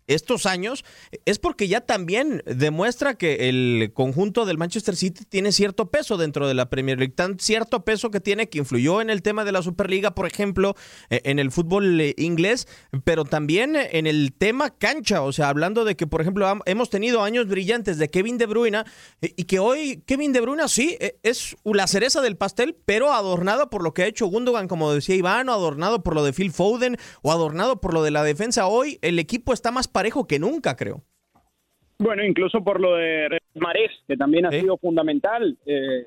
estos 0.09 0.47
años, 0.47 0.85
es 1.25 1.39
porque 1.39 1.69
ya 1.69 1.83
también 1.83 2.43
demuestra 2.47 3.15
que 3.15 3.49
el 3.49 3.93
conjunto 3.95 4.45
del 4.45 4.59
Manchester 4.59 4.97
City 4.97 5.25
tiene 5.29 5.53
cierto 5.53 5.91
peso 5.91 6.17
dentro 6.17 6.49
de 6.49 6.55
la 6.55 6.71
Premier 6.71 6.99
League, 6.99 7.15
tan 7.15 7.39
cierto 7.39 7.85
peso 7.85 8.11
que 8.11 8.21
tiene 8.21 8.49
que 8.49 8.59
influyó 8.59 9.01
en 9.01 9.11
el 9.11 9.23
tema 9.23 9.45
de 9.45 9.53
la 9.53 9.63
Superliga, 9.63 10.15
por 10.15 10.27
ejemplo, 10.27 10.75
e, 11.11 11.21
en 11.25 11.39
el 11.39 11.51
fútbol 11.51 12.01
eh, 12.01 12.15
inglés, 12.17 12.67
pero 13.05 13.25
también 13.25 13.77
en 13.77 14.07
el 14.07 14.33
tema 14.37 14.71
cancha, 14.71 15.23
o 15.23 15.33
sea, 15.33 15.49
hablando 15.49 15.85
de 15.85 15.97
que, 15.97 16.07
por 16.07 16.21
ejemplo, 16.21 16.47
hemos 16.67 16.91
tenido 16.91 17.23
años 17.23 17.47
brillantes 17.47 17.99
de 17.99 18.09
Kevin 18.09 18.39
De 18.39 18.47
Bruyne 18.47 18.85
eh, 19.21 19.35
y 19.37 19.45
que 19.45 19.59
hoy 19.59 20.03
Kevin 20.07 20.33
De 20.33 20.41
Bruyne 20.41 20.69
sí 20.69 20.97
e, 21.01 21.19
es 21.23 21.57
la 21.65 21.87
cereza 21.87 22.21
del 22.21 22.37
pastel, 22.37 22.77
pero 22.85 23.13
adornado 23.13 23.71
por 23.71 23.83
lo 23.83 23.95
que 23.95 24.03
ha 24.03 24.07
hecho 24.07 24.27
Gundogan, 24.27 24.69
como 24.69 24.93
decía 24.93 25.15
Iván, 25.15 25.49
o 25.49 25.53
adornado 25.53 26.03
por 26.03 26.15
lo 26.15 26.25
de 26.25 26.33
Phil 26.33 26.53
Foden, 26.53 26.97
o 27.23 27.33
adornado 27.33 27.81
por 27.81 27.95
lo 27.95 28.03
de 28.03 28.11
la 28.11 28.23
defensa. 28.23 28.67
Hoy 28.67 28.99
el 29.03 29.19
equipo 29.19 29.53
está 29.53 29.71
más 29.71 29.89
parejo 29.99 30.29
que 30.29 30.39
nunca, 30.39 30.77
creo. 30.77 31.03
Bueno, 31.99 32.25
incluso 32.25 32.63
por 32.63 32.81
lo 32.81 32.95
de 32.95 33.37
Marés, 33.57 33.91
que 34.07 34.17
también 34.17 34.47
ha 34.47 34.53
sido 34.53 34.77
fundamental, 34.77 35.59
eh, 35.67 36.05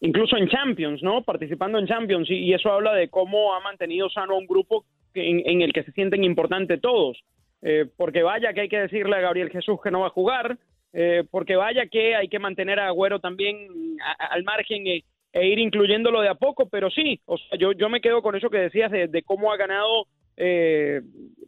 incluso 0.00 0.36
en 0.36 0.46
Champions, 0.48 1.02
¿no? 1.02 1.22
Participando 1.22 1.78
en 1.78 1.86
Champions, 1.86 2.28
y, 2.30 2.52
eso 2.52 2.70
habla 2.70 2.92
de 2.92 3.08
cómo 3.08 3.54
ha 3.54 3.60
mantenido 3.60 4.10
sano 4.10 4.36
un 4.36 4.46
grupo 4.46 4.84
en, 5.14 5.62
el 5.62 5.72
que 5.72 5.84
se 5.84 5.92
sienten 5.92 6.24
importantes 6.24 6.78
todos. 6.82 7.16
Eh, 7.62 7.86
porque 7.96 8.22
vaya 8.22 8.52
que 8.52 8.60
hay 8.60 8.68
que 8.68 8.80
decirle 8.80 9.16
a 9.16 9.20
Gabriel 9.20 9.48
Jesús 9.48 9.78
que 9.82 9.90
no 9.90 10.00
va 10.00 10.08
a 10.08 10.18
jugar, 10.18 10.58
eh, 10.92 11.24
porque 11.30 11.56
vaya 11.56 11.86
que 11.86 12.14
hay 12.14 12.28
que 12.28 12.38
mantener 12.38 12.78
a 12.78 12.88
Agüero 12.88 13.18
también 13.18 13.96
al 14.30 14.44
margen 14.44 14.86
e, 14.86 15.04
e, 15.32 15.46
ir 15.48 15.58
incluyéndolo 15.58 16.20
de 16.20 16.28
a 16.28 16.34
poco, 16.34 16.68
pero 16.68 16.90
sí, 16.90 17.18
o 17.24 17.38
sea, 17.38 17.56
yo, 17.58 17.72
yo 17.72 17.88
me 17.88 18.02
quedo 18.02 18.20
con 18.20 18.36
eso 18.36 18.50
que 18.50 18.58
decías 18.58 18.90
de, 18.90 19.08
de 19.08 19.22
cómo 19.22 19.50
ha 19.50 19.56
ganado 19.56 20.06
eh, 20.36 21.00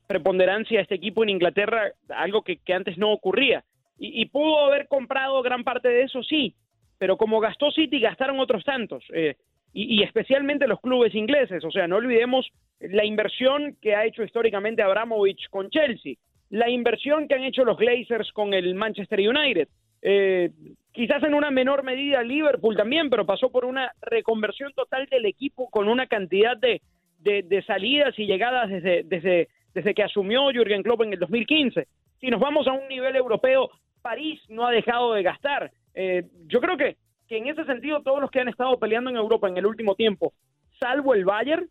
preponderancia 0.06 0.78
a 0.78 0.82
este 0.82 0.94
equipo 0.94 1.22
en 1.22 1.30
Inglaterra, 1.30 1.92
algo 2.08 2.42
que, 2.42 2.58
antes 2.72 2.96
no 2.98 3.12
ocurría. 3.12 3.64
Y, 4.00 4.26
pudo 4.26 4.60
haber 4.60 4.86
comprado 4.86 5.42
gran 5.42 5.64
parte 5.64 5.88
de 5.88 6.02
eso, 6.02 6.22
sí, 6.22 6.54
pero 6.98 7.16
como 7.16 7.40
gastó 7.40 7.72
City, 7.72 7.98
gastaron 7.98 8.38
otros 8.38 8.64
tantos. 8.64 9.04
Eh, 9.12 9.34
y, 9.72 10.02
especialmente 10.02 10.66
los 10.66 10.80
clubes 10.80 11.14
ingleses. 11.14 11.64
O 11.64 11.70
sea, 11.70 11.86
no 11.86 11.96
olvidemos 11.96 12.48
la 12.80 13.04
inversión 13.04 13.76
que 13.82 13.94
ha 13.94 14.06
hecho 14.06 14.22
históricamente 14.22 14.82
Abramovich 14.82 15.48
con 15.50 15.68
Chelsea, 15.68 16.14
la 16.50 16.70
inversión 16.70 17.28
que 17.28 17.34
han 17.34 17.42
hecho 17.42 17.64
los 17.64 17.76
Glazers 17.76 18.32
con 18.32 18.54
el 18.54 18.74
Manchester 18.74 19.20
United. 19.20 19.68
Eh, 20.00 20.50
quizás 20.92 21.22
en 21.24 21.34
una 21.34 21.50
menor 21.50 21.82
medida 21.82 22.22
Liverpool 22.22 22.76
también, 22.76 23.10
pero 23.10 23.26
pasó 23.26 23.50
por 23.50 23.64
una 23.64 23.92
reconversión 24.00 24.72
total 24.74 25.06
del 25.10 25.26
equipo 25.26 25.68
con 25.70 25.88
una 25.88 26.06
cantidad 26.06 26.56
de, 26.56 26.80
de, 27.18 27.64
salidas 27.66 28.18
y 28.18 28.26
llegadas 28.26 28.70
desde, 28.70 29.02
desde, 29.04 29.48
desde 29.74 29.94
que 29.94 30.02
asumió 30.02 30.50
Jürgen 30.50 30.82
Klopp 30.82 31.02
en 31.02 31.12
el 31.12 31.18
2015. 31.18 31.86
Si 32.20 32.28
nos 32.28 32.40
vamos 32.40 32.66
a 32.66 32.72
un 32.72 32.88
nivel 32.88 33.14
europeo, 33.16 33.70
París 34.02 34.40
no 34.48 34.66
ha 34.66 34.70
dejado 34.70 35.14
de 35.14 35.22
gastar. 35.22 35.70
Eh, 35.94 36.24
yo 36.46 36.60
creo 36.60 36.76
que, 36.76 36.96
que 37.28 37.36
en 37.36 37.48
ese 37.48 37.64
sentido 37.64 38.02
todos 38.02 38.20
los 38.20 38.30
que 38.30 38.40
han 38.40 38.48
estado 38.48 38.78
peleando 38.78 39.10
en 39.10 39.16
Europa 39.16 39.48
en 39.48 39.56
el 39.56 39.66
último 39.66 39.94
tiempo, 39.94 40.32
salvo 40.78 41.14
el 41.14 41.24
Bayern, 41.24 41.68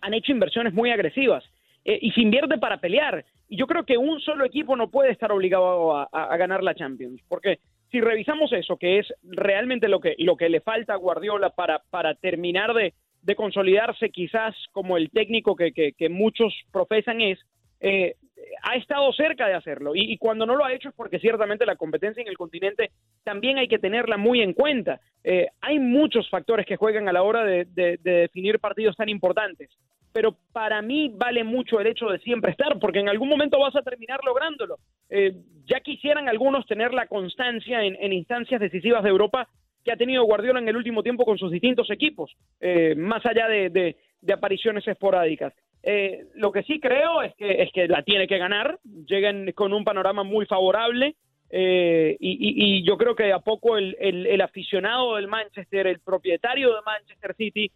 han 0.00 0.14
hecho 0.14 0.32
inversiones 0.32 0.74
muy 0.74 0.90
agresivas 0.90 1.44
eh, 1.84 1.98
y 2.00 2.12
se 2.12 2.20
invierte 2.20 2.58
para 2.58 2.78
pelear. 2.78 3.24
Y 3.48 3.56
yo 3.56 3.66
creo 3.66 3.84
que 3.84 3.96
un 3.96 4.20
solo 4.20 4.44
equipo 4.44 4.76
no 4.76 4.90
puede 4.90 5.12
estar 5.12 5.30
obligado 5.32 5.96
a, 5.96 6.36
ganar 6.36 6.62
la 6.62 6.74
Champions, 6.74 7.20
porque 7.28 7.60
si 7.90 8.00
revisamos 8.00 8.52
eso, 8.52 8.76
que 8.76 8.98
es 8.98 9.14
realmente 9.22 9.88
lo 9.88 10.00
que, 10.00 10.16
lo 10.18 10.36
que 10.36 10.48
le 10.48 10.60
falta 10.60 10.94
a 10.94 10.96
Guardiola 10.96 11.50
para, 11.50 11.80
para 11.90 12.14
terminar 12.16 12.74
de, 12.74 12.92
de 13.26 13.34
consolidarse 13.34 14.10
quizás 14.10 14.54
como 14.70 14.96
el 14.96 15.10
técnico 15.10 15.56
que, 15.56 15.72
que, 15.72 16.08
muchos 16.08 16.54
profesan 16.70 17.20
es, 17.20 17.40
eh, 17.80 18.14
ha 18.62 18.76
estado 18.76 19.12
cerca 19.12 19.48
de 19.48 19.54
hacerlo 19.54 19.96
y, 19.96 20.16
cuando 20.16 20.46
no 20.46 20.54
lo 20.54 20.64
ha 20.64 20.72
hecho 20.72 20.90
es 20.90 20.94
porque 20.94 21.18
ciertamente 21.18 21.66
la 21.66 21.74
competencia 21.74 22.20
en 22.20 22.28
el 22.28 22.36
continente 22.36 22.92
también 23.24 23.58
hay 23.58 23.66
que 23.66 23.80
tenerla 23.80 24.16
muy 24.16 24.42
en 24.42 24.52
cuenta. 24.52 25.00
Eh, 25.24 25.48
hay 25.60 25.80
muchos 25.80 26.30
factores 26.30 26.66
que 26.66 26.76
juegan 26.76 27.08
a 27.08 27.12
la 27.12 27.24
hora 27.24 27.44
de, 27.44 27.66
definir 28.00 28.60
partidos 28.60 28.94
tan 28.94 29.08
importantes, 29.08 29.70
pero 30.12 30.36
para 30.52 30.80
mí 30.80 31.10
vale 31.12 31.42
mucho 31.42 31.80
el 31.80 31.88
hecho 31.88 32.06
de 32.06 32.20
siempre 32.20 32.52
estar 32.52 32.78
porque 32.78 33.00
en 33.00 33.08
algún 33.08 33.28
momento 33.28 33.58
vas 33.58 33.74
a 33.74 33.82
terminar 33.82 34.20
lográndolo. 34.24 34.78
Eh, 35.10 35.32
ya 35.64 35.80
quisieran 35.80 36.28
algunos 36.28 36.64
tener 36.66 36.94
la 36.94 37.08
constancia 37.08 37.82
en, 37.82 37.96
en 37.96 38.12
instancias 38.12 38.60
decisivas 38.60 39.02
de 39.02 39.10
Europa 39.10 39.48
que 39.86 39.92
ha 39.92 39.96
tenido 39.96 40.24
Guardiola 40.24 40.58
en 40.58 40.68
el 40.68 40.76
último 40.76 41.04
tiempo 41.04 41.24
con 41.24 41.38
sus 41.38 41.52
distintos 41.52 41.88
equipos, 41.90 42.36
eh, 42.60 42.96
más 42.96 43.24
allá 43.24 43.46
de, 43.46 43.96
apariciones 44.34 44.86
esporádicas. 44.88 45.54
Eh, 45.84 46.24
lo 46.34 46.50
que 46.50 46.64
sí 46.64 46.80
creo 46.80 47.22
es 47.22 47.32
que, 47.36 47.62
es 47.62 47.70
que 47.72 47.86
la 47.86 48.02
tiene 48.02 48.26
que 48.26 48.36
ganar, 48.36 48.80
llegan 49.06 49.52
con 49.52 49.72
un 49.72 49.84
panorama 49.84 50.24
muy 50.24 50.44
favorable 50.44 51.14
eh, 51.50 52.16
y, 52.18 52.84
yo 52.84 52.96
creo 52.98 53.14
que 53.14 53.32
a 53.32 53.38
poco 53.38 53.78
el, 53.78 53.94
el, 54.00 54.40
aficionado 54.40 55.14
del 55.14 55.28
Manchester, 55.28 55.86
el 55.86 56.00
propietario 56.00 56.74
de 56.74 56.82
Manchester 56.84 57.36
City, 57.36 57.70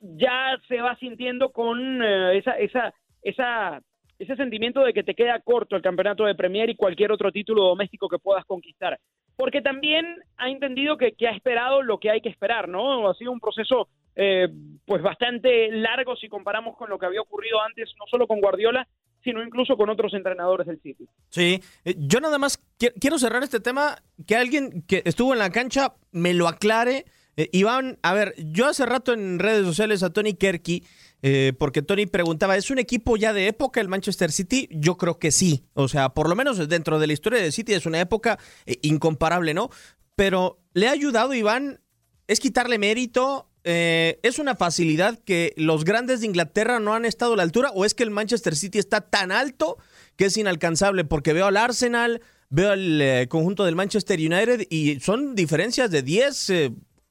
ya 0.00 0.58
se 0.66 0.80
va 0.80 0.96
sintiendo 0.96 1.50
con 1.52 2.02
esa, 2.02 2.52
esa, 2.52 2.94
esa 3.22 3.82
ese 4.18 4.36
sentimiento 4.36 4.84
de 4.84 4.92
que 4.92 5.02
te 5.02 5.14
queda 5.14 5.40
corto 5.40 5.76
el 5.76 5.82
campeonato 5.82 6.24
de 6.24 6.34
Premier 6.34 6.70
y 6.70 6.76
cualquier 6.76 7.12
otro 7.12 7.32
título 7.32 7.64
doméstico 7.64 8.08
que 8.08 8.18
puedas 8.18 8.44
conquistar. 8.44 8.98
Porque 9.36 9.62
también 9.62 10.06
ha 10.36 10.48
entendido 10.48 10.96
que, 10.96 11.14
ha 11.26 11.30
esperado 11.30 11.82
lo 11.82 11.98
que 11.98 12.10
hay 12.10 12.20
que 12.20 12.28
esperar, 12.28 12.68
¿no? 12.68 13.08
Ha 13.08 13.14
sido 13.14 13.32
un 13.32 13.40
proceso 13.40 13.88
eh, 14.14 14.48
pues 14.84 15.02
bastante 15.02 15.70
largo 15.70 16.16
si 16.16 16.28
comparamos 16.28 16.76
con 16.76 16.90
lo 16.90 16.98
que 16.98 17.06
había 17.06 17.20
ocurrido 17.20 17.60
antes, 17.62 17.90
no 17.98 18.04
solo 18.10 18.26
con 18.26 18.40
Guardiola, 18.40 18.86
sino 19.24 19.42
incluso 19.42 19.76
con 19.76 19.88
otros 19.88 20.12
entrenadores 20.14 20.66
del 20.66 20.80
City. 20.80 21.06
Sí, 21.28 21.60
eh, 21.84 21.94
yo 21.98 22.20
nada 22.20 22.38
más 22.38 22.58
quiero 23.00 23.18
cerrar 23.18 23.42
este 23.42 23.60
tema, 23.60 23.96
que 24.26 24.36
alguien 24.36 24.82
que 24.82 25.02
estuvo 25.04 25.32
en 25.32 25.38
la 25.38 25.50
cancha 25.50 25.94
me 26.10 26.34
lo 26.34 26.48
aclare. 26.48 27.04
Eh, 27.36 27.48
Iván, 27.52 27.98
a 28.02 28.12
ver, 28.12 28.34
yo 28.36 28.66
hace 28.66 28.84
rato 28.84 29.12
en 29.12 29.38
redes 29.38 29.64
sociales 29.64 30.02
a 30.02 30.12
Tony 30.12 30.34
Kerky 30.34 30.84
eh, 31.22 31.52
porque 31.56 31.82
Tony 31.82 32.06
preguntaba, 32.06 32.56
¿es 32.56 32.70
un 32.70 32.80
equipo 32.80 33.16
ya 33.16 33.32
de 33.32 33.46
época 33.46 33.80
el 33.80 33.88
Manchester 33.88 34.32
City? 34.32 34.68
Yo 34.72 34.96
creo 34.96 35.18
que 35.20 35.30
sí. 35.30 35.64
O 35.74 35.86
sea, 35.88 36.10
por 36.10 36.28
lo 36.28 36.34
menos 36.34 36.68
dentro 36.68 36.98
de 36.98 37.06
la 37.06 37.12
historia 37.12 37.40
de 37.40 37.52
City 37.52 37.74
es 37.74 37.86
una 37.86 38.00
época 38.00 38.38
eh, 38.66 38.78
incomparable, 38.82 39.54
¿no? 39.54 39.70
Pero 40.16 40.60
le 40.74 40.88
ha 40.88 40.90
ayudado 40.90 41.32
Iván, 41.32 41.80
es 42.26 42.40
quitarle 42.40 42.78
mérito, 42.78 43.48
eh, 43.64 44.18
¿Es 44.24 44.40
una 44.40 44.56
facilidad 44.56 45.20
que 45.20 45.54
los 45.56 45.84
grandes 45.84 46.20
de 46.20 46.26
Inglaterra 46.26 46.80
no 46.80 46.94
han 46.94 47.04
estado 47.04 47.34
a 47.34 47.36
la 47.36 47.44
altura 47.44 47.70
o 47.70 47.84
es 47.84 47.94
que 47.94 48.02
el 48.02 48.10
Manchester 48.10 48.56
City 48.56 48.80
está 48.80 49.02
tan 49.02 49.30
alto 49.30 49.78
que 50.16 50.24
es 50.24 50.36
inalcanzable? 50.36 51.04
Porque 51.04 51.32
veo 51.32 51.46
al 51.46 51.56
Arsenal, 51.56 52.22
veo 52.50 52.72
al 52.72 53.28
conjunto 53.28 53.64
del 53.64 53.76
Manchester 53.76 54.18
United 54.18 54.66
y 54.68 54.98
son 54.98 55.36
diferencias 55.36 55.92
de 55.92 56.02
10, 56.02 56.52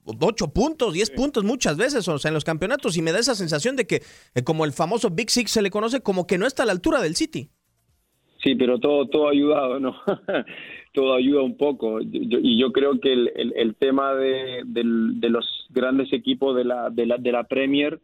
8 0.05 0.53
puntos, 0.53 0.93
10 0.93 1.11
puntos 1.11 1.43
muchas 1.43 1.77
veces, 1.77 2.07
o 2.07 2.17
sea, 2.17 2.29
en 2.29 2.35
los 2.35 2.43
campeonatos, 2.43 2.97
y 2.97 3.01
me 3.01 3.11
da 3.11 3.19
esa 3.19 3.35
sensación 3.35 3.75
de 3.75 3.85
que, 3.85 4.01
eh, 4.35 4.43
como 4.43 4.65
el 4.65 4.71
famoso 4.71 5.09
Big 5.09 5.29
Six 5.29 5.51
se 5.51 5.61
le 5.61 5.69
conoce, 5.69 6.01
como 6.01 6.27
que 6.27 6.37
no 6.37 6.45
está 6.45 6.63
a 6.63 6.65
la 6.65 6.71
altura 6.71 7.01
del 7.01 7.15
City. 7.15 7.49
Sí, 8.43 8.55
pero 8.55 8.79
todo, 8.79 9.07
todo 9.07 9.27
ha 9.27 9.31
ayudado, 9.31 9.79
¿no? 9.79 9.95
todo 10.93 11.13
ayuda 11.13 11.41
un 11.41 11.57
poco. 11.57 11.99
y 12.01 12.59
yo 12.59 12.71
creo 12.71 12.99
que 12.99 13.13
el, 13.13 13.53
el, 13.55 13.75
tema 13.75 14.13
de, 14.15 14.63
de, 14.65 15.29
los 15.29 15.67
grandes 15.69 16.11
equipos 16.11 16.55
de 16.55 16.65
la, 16.65 16.89
de, 16.89 17.05
la, 17.05 17.17
de 17.17 17.31
la 17.31 17.43
Premier, 17.45 17.99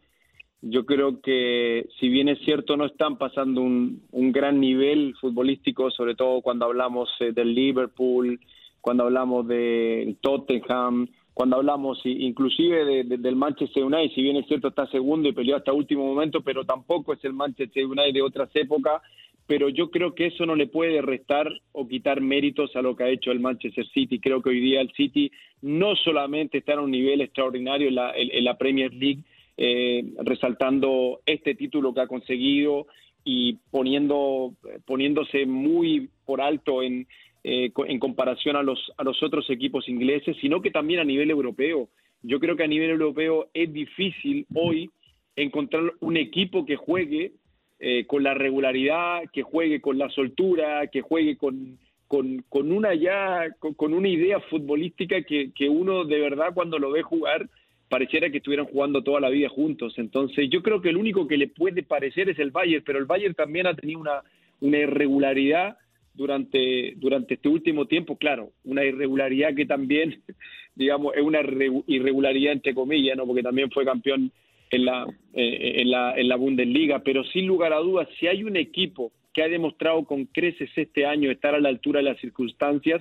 yo 0.62 0.86
creo 0.86 1.20
que 1.20 1.88
si 2.00 2.08
bien 2.08 2.28
es 2.28 2.38
cierto 2.44 2.76
no 2.76 2.86
están 2.86 3.18
pasando 3.18 3.60
un, 3.60 4.02
un 4.10 4.32
gran 4.32 4.60
nivel 4.60 5.14
futbolístico, 5.20 5.90
sobre 5.90 6.14
todo 6.14 6.40
cuando 6.40 6.64
hablamos 6.64 7.10
eh, 7.20 7.32
del 7.32 7.54
Liverpool, 7.54 8.40
cuando 8.80 9.04
hablamos 9.04 9.46
del 9.46 10.16
Tottenham, 10.20 11.08
cuando 11.38 11.54
hablamos 11.54 12.00
inclusive 12.04 13.04
del 13.04 13.36
Manchester 13.36 13.84
United, 13.84 14.12
si 14.12 14.22
bien 14.22 14.38
es 14.38 14.46
cierto 14.48 14.66
está 14.66 14.88
segundo 14.88 15.28
y 15.28 15.32
peleó 15.32 15.54
hasta 15.54 15.72
último 15.72 16.04
momento, 16.04 16.40
pero 16.40 16.64
tampoco 16.64 17.12
es 17.12 17.24
el 17.24 17.32
Manchester 17.32 17.86
United 17.86 18.12
de 18.12 18.22
otras 18.22 18.50
épocas, 18.54 19.00
pero 19.46 19.68
yo 19.68 19.88
creo 19.88 20.16
que 20.16 20.26
eso 20.26 20.46
no 20.46 20.56
le 20.56 20.66
puede 20.66 21.00
restar 21.00 21.48
o 21.70 21.86
quitar 21.86 22.20
méritos 22.20 22.74
a 22.74 22.82
lo 22.82 22.96
que 22.96 23.04
ha 23.04 23.08
hecho 23.10 23.30
el 23.30 23.38
Manchester 23.38 23.86
City. 23.86 24.18
Creo 24.18 24.42
que 24.42 24.48
hoy 24.48 24.58
día 24.58 24.80
el 24.80 24.90
City 24.94 25.30
no 25.62 25.94
solamente 25.94 26.58
está 26.58 26.72
en 26.72 26.80
un 26.80 26.90
nivel 26.90 27.20
extraordinario 27.20 27.86
en 27.86 28.44
la, 28.44 28.58
Premier 28.58 28.92
League, 28.92 29.22
eh, 29.56 30.12
resaltando 30.24 31.20
este 31.24 31.54
título 31.54 31.94
que 31.94 32.00
ha 32.00 32.08
conseguido 32.08 32.88
y 33.22 33.58
poniendo, 33.70 34.54
poniéndose 34.84 35.46
muy 35.46 36.10
por 36.26 36.40
alto 36.40 36.82
en, 36.82 37.06
eh, 37.44 37.70
en 37.86 37.98
comparación 37.98 38.56
a 38.56 38.62
los, 38.62 38.92
a 38.96 39.04
los 39.04 39.22
otros 39.22 39.48
equipos 39.50 39.88
ingleses, 39.88 40.36
sino 40.40 40.60
que 40.60 40.70
también 40.70 41.00
a 41.00 41.04
nivel 41.04 41.30
europeo. 41.30 41.88
yo 42.22 42.40
creo 42.40 42.56
que 42.56 42.64
a 42.64 42.68
nivel 42.68 42.90
europeo 42.90 43.48
es 43.54 43.72
difícil 43.72 44.46
hoy 44.54 44.90
encontrar 45.36 45.92
un 46.00 46.16
equipo 46.16 46.66
que 46.66 46.76
juegue 46.76 47.32
eh, 47.78 48.06
con 48.06 48.24
la 48.24 48.34
regularidad, 48.34 49.22
que 49.32 49.42
juegue 49.42 49.80
con 49.80 49.98
la 49.98 50.08
soltura, 50.10 50.88
que 50.88 51.00
juegue 51.00 51.36
con, 51.36 51.78
con, 52.08 52.44
con 52.48 52.72
una 52.72 52.94
ya, 52.94 53.46
con, 53.60 53.94
una 53.94 54.08
idea 54.08 54.40
futbolística 54.40 55.22
que, 55.22 55.52
que 55.52 55.68
uno 55.68 56.04
de 56.04 56.18
verdad 56.18 56.52
cuando 56.54 56.78
lo 56.78 56.90
ve 56.90 57.02
jugar 57.02 57.48
pareciera 57.88 58.30
que 58.30 58.38
estuvieran 58.38 58.66
jugando 58.66 59.02
toda 59.02 59.20
la 59.20 59.30
vida 59.30 59.48
juntos. 59.48 59.94
Entonces, 59.96 60.50
yo 60.50 60.62
creo 60.62 60.80
que 60.80 60.90
el 60.90 60.96
único 60.96 61.26
que 61.26 61.36
le 61.36 61.48
puede 61.48 61.82
parecer 61.82 62.28
es 62.28 62.38
el 62.38 62.50
Bayern, 62.50 62.84
pero 62.84 62.98
el 62.98 63.06
Bayern 63.06 63.34
también 63.34 63.66
ha 63.66 63.74
tenido 63.74 64.00
una, 64.00 64.22
una 64.60 64.78
irregularidad 64.78 65.78
durante, 66.18 66.94
durante 66.96 67.34
este 67.34 67.48
último 67.48 67.86
tiempo, 67.86 68.16
claro, 68.16 68.50
una 68.64 68.84
irregularidad 68.84 69.54
que 69.54 69.66
también, 69.66 70.20
digamos, 70.74 71.14
es 71.16 71.22
una 71.22 71.40
irregularidad 71.86 72.54
entre 72.54 72.74
comillas, 72.74 73.16
¿no? 73.16 73.24
porque 73.24 73.44
también 73.44 73.70
fue 73.70 73.84
campeón 73.84 74.32
en 74.72 74.84
la, 74.84 75.06
eh, 75.32 75.74
en 75.76 75.90
la, 75.92 76.18
en 76.18 76.28
la 76.28 76.34
Bundesliga, 76.34 76.98
pero 77.04 77.22
sin 77.24 77.46
lugar 77.46 77.72
a 77.72 77.78
dudas, 77.78 78.08
si 78.18 78.26
hay 78.26 78.42
un 78.42 78.56
equipo 78.56 79.12
que 79.32 79.44
ha 79.44 79.48
demostrado 79.48 80.04
con 80.04 80.24
creces 80.24 80.68
este 80.74 81.06
año 81.06 81.30
estar 81.30 81.54
a 81.54 81.60
la 81.60 81.68
altura 81.68 82.00
de 82.00 82.10
las 82.10 82.20
circunstancias, 82.20 83.00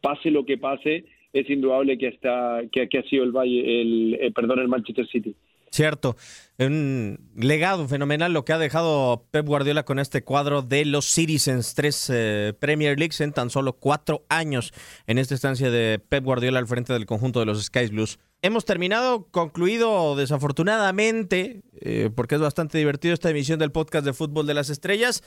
pase 0.00 0.30
lo 0.30 0.46
que 0.46 0.56
pase, 0.56 1.04
es 1.32 1.50
indudable 1.50 1.98
que, 1.98 2.08
está, 2.08 2.60
que, 2.70 2.98
ha 2.98 3.02
sido 3.08 3.24
el, 3.24 3.32
Valle, 3.32 3.80
el, 3.80 4.18
eh, 4.20 4.30
perdón, 4.30 4.60
el 4.60 4.68
Manchester 4.68 5.06
City. 5.08 5.34
Cierto, 5.72 6.16
un 6.58 7.30
legado 7.34 7.88
fenomenal 7.88 8.34
lo 8.34 8.44
que 8.44 8.52
ha 8.52 8.58
dejado 8.58 9.26
Pep 9.30 9.46
Guardiola 9.46 9.86
con 9.86 9.98
este 9.98 10.22
cuadro 10.22 10.60
de 10.60 10.84
los 10.84 11.06
Citizens, 11.06 11.74
tres 11.74 12.10
eh, 12.12 12.52
Premier 12.60 12.98
Leagues 12.98 13.22
en 13.22 13.32
tan 13.32 13.48
solo 13.48 13.72
cuatro 13.72 14.26
años 14.28 14.74
en 15.06 15.16
esta 15.16 15.34
estancia 15.34 15.70
de 15.70 15.98
Pep 15.98 16.24
Guardiola 16.24 16.58
al 16.58 16.66
frente 16.66 16.92
del 16.92 17.06
conjunto 17.06 17.40
de 17.40 17.46
los 17.46 17.64
Skies 17.64 17.90
Blues. 17.90 18.18
Hemos 18.42 18.66
terminado, 18.66 19.28
concluido 19.30 20.14
desafortunadamente, 20.14 21.62
eh, 21.80 22.10
porque 22.14 22.34
es 22.34 22.40
bastante 22.42 22.76
divertido 22.76 23.14
esta 23.14 23.30
emisión 23.30 23.58
del 23.58 23.72
podcast 23.72 24.04
de 24.04 24.12
Fútbol 24.12 24.46
de 24.46 24.52
las 24.52 24.68
Estrellas. 24.68 25.22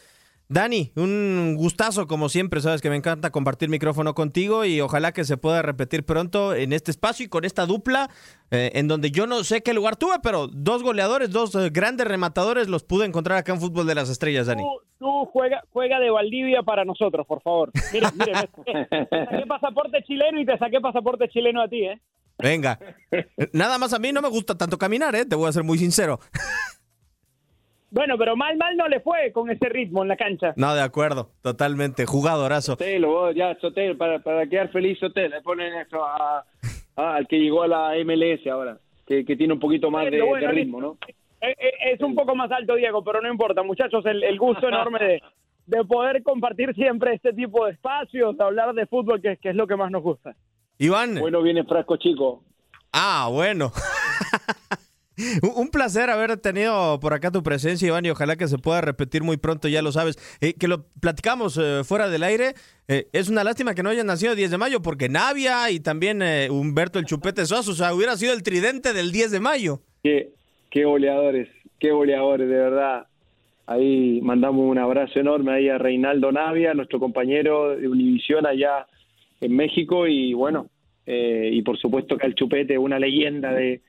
Dani, 0.47 0.91
un 0.95 1.55
gustazo 1.57 2.05
como 2.05 2.29
siempre, 2.29 2.61
sabes 2.61 2.81
que 2.81 2.89
me 2.91 2.95
encanta 2.95 3.31
compartir 3.31 3.67
micrófono 3.67 4.13
contigo 4.13 4.63
y 4.63 4.79
ojalá 4.79 5.11
que 5.11 5.23
se 5.23 5.37
pueda 5.37 5.63
repetir 5.63 6.05
pronto 6.05 6.53
en 6.53 6.71
este 6.71 6.91
espacio 6.91 7.25
y 7.25 7.29
con 7.29 7.45
esta 7.45 7.65
dupla 7.65 8.11
eh, 8.51 8.71
en 8.75 8.87
donde 8.87 9.09
yo 9.09 9.25
no 9.25 9.43
sé 9.43 9.63
qué 9.63 9.73
lugar 9.73 9.95
tuve, 9.95 10.19
pero 10.21 10.47
dos 10.47 10.83
goleadores, 10.83 11.31
dos 11.31 11.55
eh, 11.55 11.71
grandes 11.71 12.07
rematadores 12.07 12.67
los 12.67 12.83
pude 12.83 13.05
encontrar 13.05 13.39
acá 13.39 13.53
en 13.53 13.59
Fútbol 13.59 13.87
de 13.87 13.95
las 13.95 14.09
Estrellas, 14.09 14.45
Dani. 14.45 14.63
Tú, 14.99 15.25
juega, 15.33 15.63
juega 15.73 15.99
de 15.99 16.11
Valdivia 16.11 16.61
para 16.61 16.85
nosotros, 16.85 17.25
por 17.25 17.41
favor. 17.41 17.71
Mire, 17.91 18.07
mire, 18.13 18.33
te 19.09 19.25
saqué 19.25 19.45
pasaporte 19.47 20.03
chileno 20.03 20.39
y 20.39 20.45
te 20.45 20.57
saqué 20.59 20.79
pasaporte 20.79 21.27
chileno 21.29 21.61
a 21.61 21.67
ti, 21.67 21.85
¿eh? 21.85 21.99
Venga. 22.37 22.77
Nada 23.53 23.77
más 23.77 23.93
a 23.93 23.99
mí 23.99 24.11
no 24.11 24.21
me 24.21 24.29
gusta 24.29 24.57
tanto 24.57 24.77
caminar, 24.77 25.15
¿eh? 25.15 25.25
Te 25.25 25.35
voy 25.35 25.49
a 25.49 25.53
ser 25.53 25.63
muy 25.63 25.77
sincero. 25.77 26.19
Bueno, 27.95 28.17
pero 28.17 28.35
mal, 28.35 28.57
mal 28.57 28.75
no 28.75 28.89
le 28.89 28.99
fue 28.99 29.31
con 29.31 29.49
ese 29.49 29.69
ritmo 29.69 30.01
en 30.01 30.09
la 30.09 30.17
cancha. 30.17 30.53
No, 30.57 30.75
de 30.75 30.81
acuerdo, 30.81 31.29
totalmente. 31.41 32.05
Jugadorazo. 32.05 32.73
Sotelo, 32.73 33.31
ya, 33.31 33.55
Sotelo, 33.61 33.97
para, 33.97 34.19
para 34.19 34.45
quedar 34.47 34.69
feliz, 34.69 34.99
Sotelo. 34.99 35.33
Le 35.33 35.41
ponen 35.41 35.73
eso 35.75 36.05
al 36.97 37.25
que 37.29 37.39
llegó 37.39 37.63
a 37.63 37.69
la 37.69 37.93
MLS 38.03 38.45
ahora, 38.47 38.77
que, 39.07 39.23
tiene 39.23 39.53
un 39.53 39.61
poquito 39.61 39.89
más 39.89 40.11
de, 40.11 40.19
ritmo, 40.51 40.81
¿no? 40.81 40.97
Es, 41.39 42.01
un 42.01 42.15
poco 42.15 42.35
más 42.35 42.51
alto, 42.51 42.75
Diego, 42.75 43.01
pero 43.01 43.21
no 43.21 43.31
importa, 43.31 43.63
muchachos, 43.63 44.05
el, 44.05 44.37
gusto 44.37 44.67
enorme 44.67 44.99
de, 44.99 45.21
de, 45.65 45.85
poder 45.85 46.21
compartir 46.21 46.75
siempre 46.75 47.13
este 47.13 47.31
tipo 47.31 47.65
de 47.65 47.71
espacios, 47.71 48.35
de 48.37 48.43
hablar 48.43 48.73
de 48.73 48.87
fútbol, 48.87 49.21
que, 49.21 49.37
que 49.37 49.51
es 49.51 49.55
lo 49.55 49.67
que 49.67 49.77
más 49.77 49.89
nos 49.89 50.03
gusta. 50.03 50.35
Iván. 50.79 51.15
Bueno, 51.17 51.41
viene 51.41 51.63
Frasco 51.63 51.95
Chico. 51.95 52.43
Ah, 52.91 53.29
bueno. 53.31 53.71
Un 55.55 55.69
placer 55.69 56.09
haber 56.09 56.37
tenido 56.37 56.99
por 56.99 57.13
acá 57.13 57.31
tu 57.31 57.41
presencia, 57.41 57.87
Iván, 57.87 58.05
y 58.05 58.09
ojalá 58.09 58.35
que 58.35 58.47
se 58.47 58.57
pueda 58.57 58.81
repetir 58.81 59.23
muy 59.23 59.37
pronto, 59.37 59.67
ya 59.67 59.81
lo 59.81 59.91
sabes. 59.91 60.17
Eh, 60.41 60.53
que 60.59 60.67
lo 60.67 60.85
platicamos 60.99 61.57
eh, 61.57 61.83
fuera 61.85 62.09
del 62.09 62.23
aire. 62.23 62.53
Eh, 62.87 63.07
es 63.13 63.29
una 63.29 63.43
lástima 63.43 63.73
que 63.73 63.83
no 63.83 63.89
haya 63.89 64.03
nacido 64.03 64.33
el 64.33 64.37
10 64.37 64.51
de 64.51 64.57
mayo, 64.57 64.81
porque 64.81 65.07
Navia 65.07 65.71
y 65.71 65.79
también 65.79 66.21
Humberto 66.51 66.99
el 66.99 67.05
Chupete 67.05 67.45
Suazo, 67.45 67.71
o 67.71 67.75
sea, 67.75 67.93
hubiera 67.93 68.17
sido 68.17 68.33
el 68.33 68.43
tridente 68.43 68.93
del 68.93 69.11
10 69.11 69.31
de 69.31 69.39
mayo. 69.39 69.79
Qué, 70.03 70.31
qué 70.69 70.83
goleadores, 70.83 71.47
qué 71.79 71.91
goleadores, 71.91 72.49
de 72.49 72.55
verdad. 72.55 73.07
Ahí 73.67 74.19
mandamos 74.21 74.69
un 74.69 74.77
abrazo 74.77 75.19
enorme 75.19 75.53
ahí 75.53 75.69
a 75.69 75.77
Reinaldo 75.77 76.31
Navia, 76.31 76.73
nuestro 76.73 76.99
compañero 76.99 77.75
de 77.75 77.87
Univisión 77.87 78.45
allá 78.45 78.85
en 79.41 79.55
México, 79.55 80.07
y 80.07 80.33
bueno, 80.33 80.67
y 81.07 81.61
por 81.63 81.77
supuesto 81.79 82.17
que 82.17 82.27
el 82.27 82.35
Chupete, 82.35 82.77
una 82.77 82.99
leyenda 82.99 83.51
de, 83.53 83.81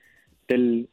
del 0.49 0.89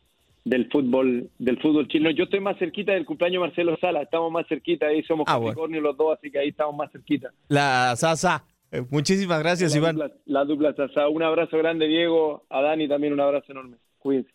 del 0.45 0.69
fútbol 0.69 1.29
del 1.39 1.61
fútbol 1.61 1.87
chileno. 1.87 2.11
Yo 2.11 2.25
estoy 2.25 2.39
más 2.39 2.57
cerquita 2.57 2.91
del 2.93 3.05
cumpleaños 3.05 3.41
Marcelo 3.41 3.77
Sala, 3.79 4.01
estamos 4.01 4.31
más 4.31 4.47
cerquita, 4.47 4.87
ahí 4.87 5.03
somos 5.03 5.25
ah, 5.27 5.39
los 5.39 5.97
dos, 5.97 6.17
así 6.17 6.31
que 6.31 6.39
ahí 6.39 6.49
estamos 6.49 6.75
más 6.75 6.91
cerquita. 6.91 7.31
La 7.47 7.95
Sasa. 7.95 8.45
Eh, 8.71 8.83
muchísimas 8.89 9.39
gracias, 9.39 9.75
Iván. 9.75 9.99
la 10.25 10.45
dupla 10.45 10.73
Sasa. 10.75 11.07
Un 11.07 11.23
abrazo 11.23 11.57
grande, 11.57 11.87
Diego. 11.87 12.45
A 12.49 12.61
Dani 12.61 12.87
también 12.87 13.13
un 13.13 13.19
abrazo 13.19 13.51
enorme. 13.51 13.77
Cuídense. 13.99 14.31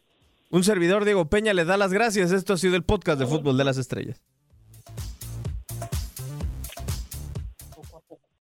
Un 0.51 0.65
servidor, 0.65 1.05
Diego 1.05 1.29
Peña, 1.29 1.53
le 1.53 1.65
da 1.65 1.77
las 1.77 1.93
gracias. 1.93 2.33
Esto 2.33 2.55
ha 2.55 2.57
sido 2.57 2.77
el 2.77 2.83
podcast 2.83 3.21
de 3.21 3.27
Fútbol 3.27 3.59
de 3.59 3.65
las 3.65 3.77
Estrellas. 3.77 4.23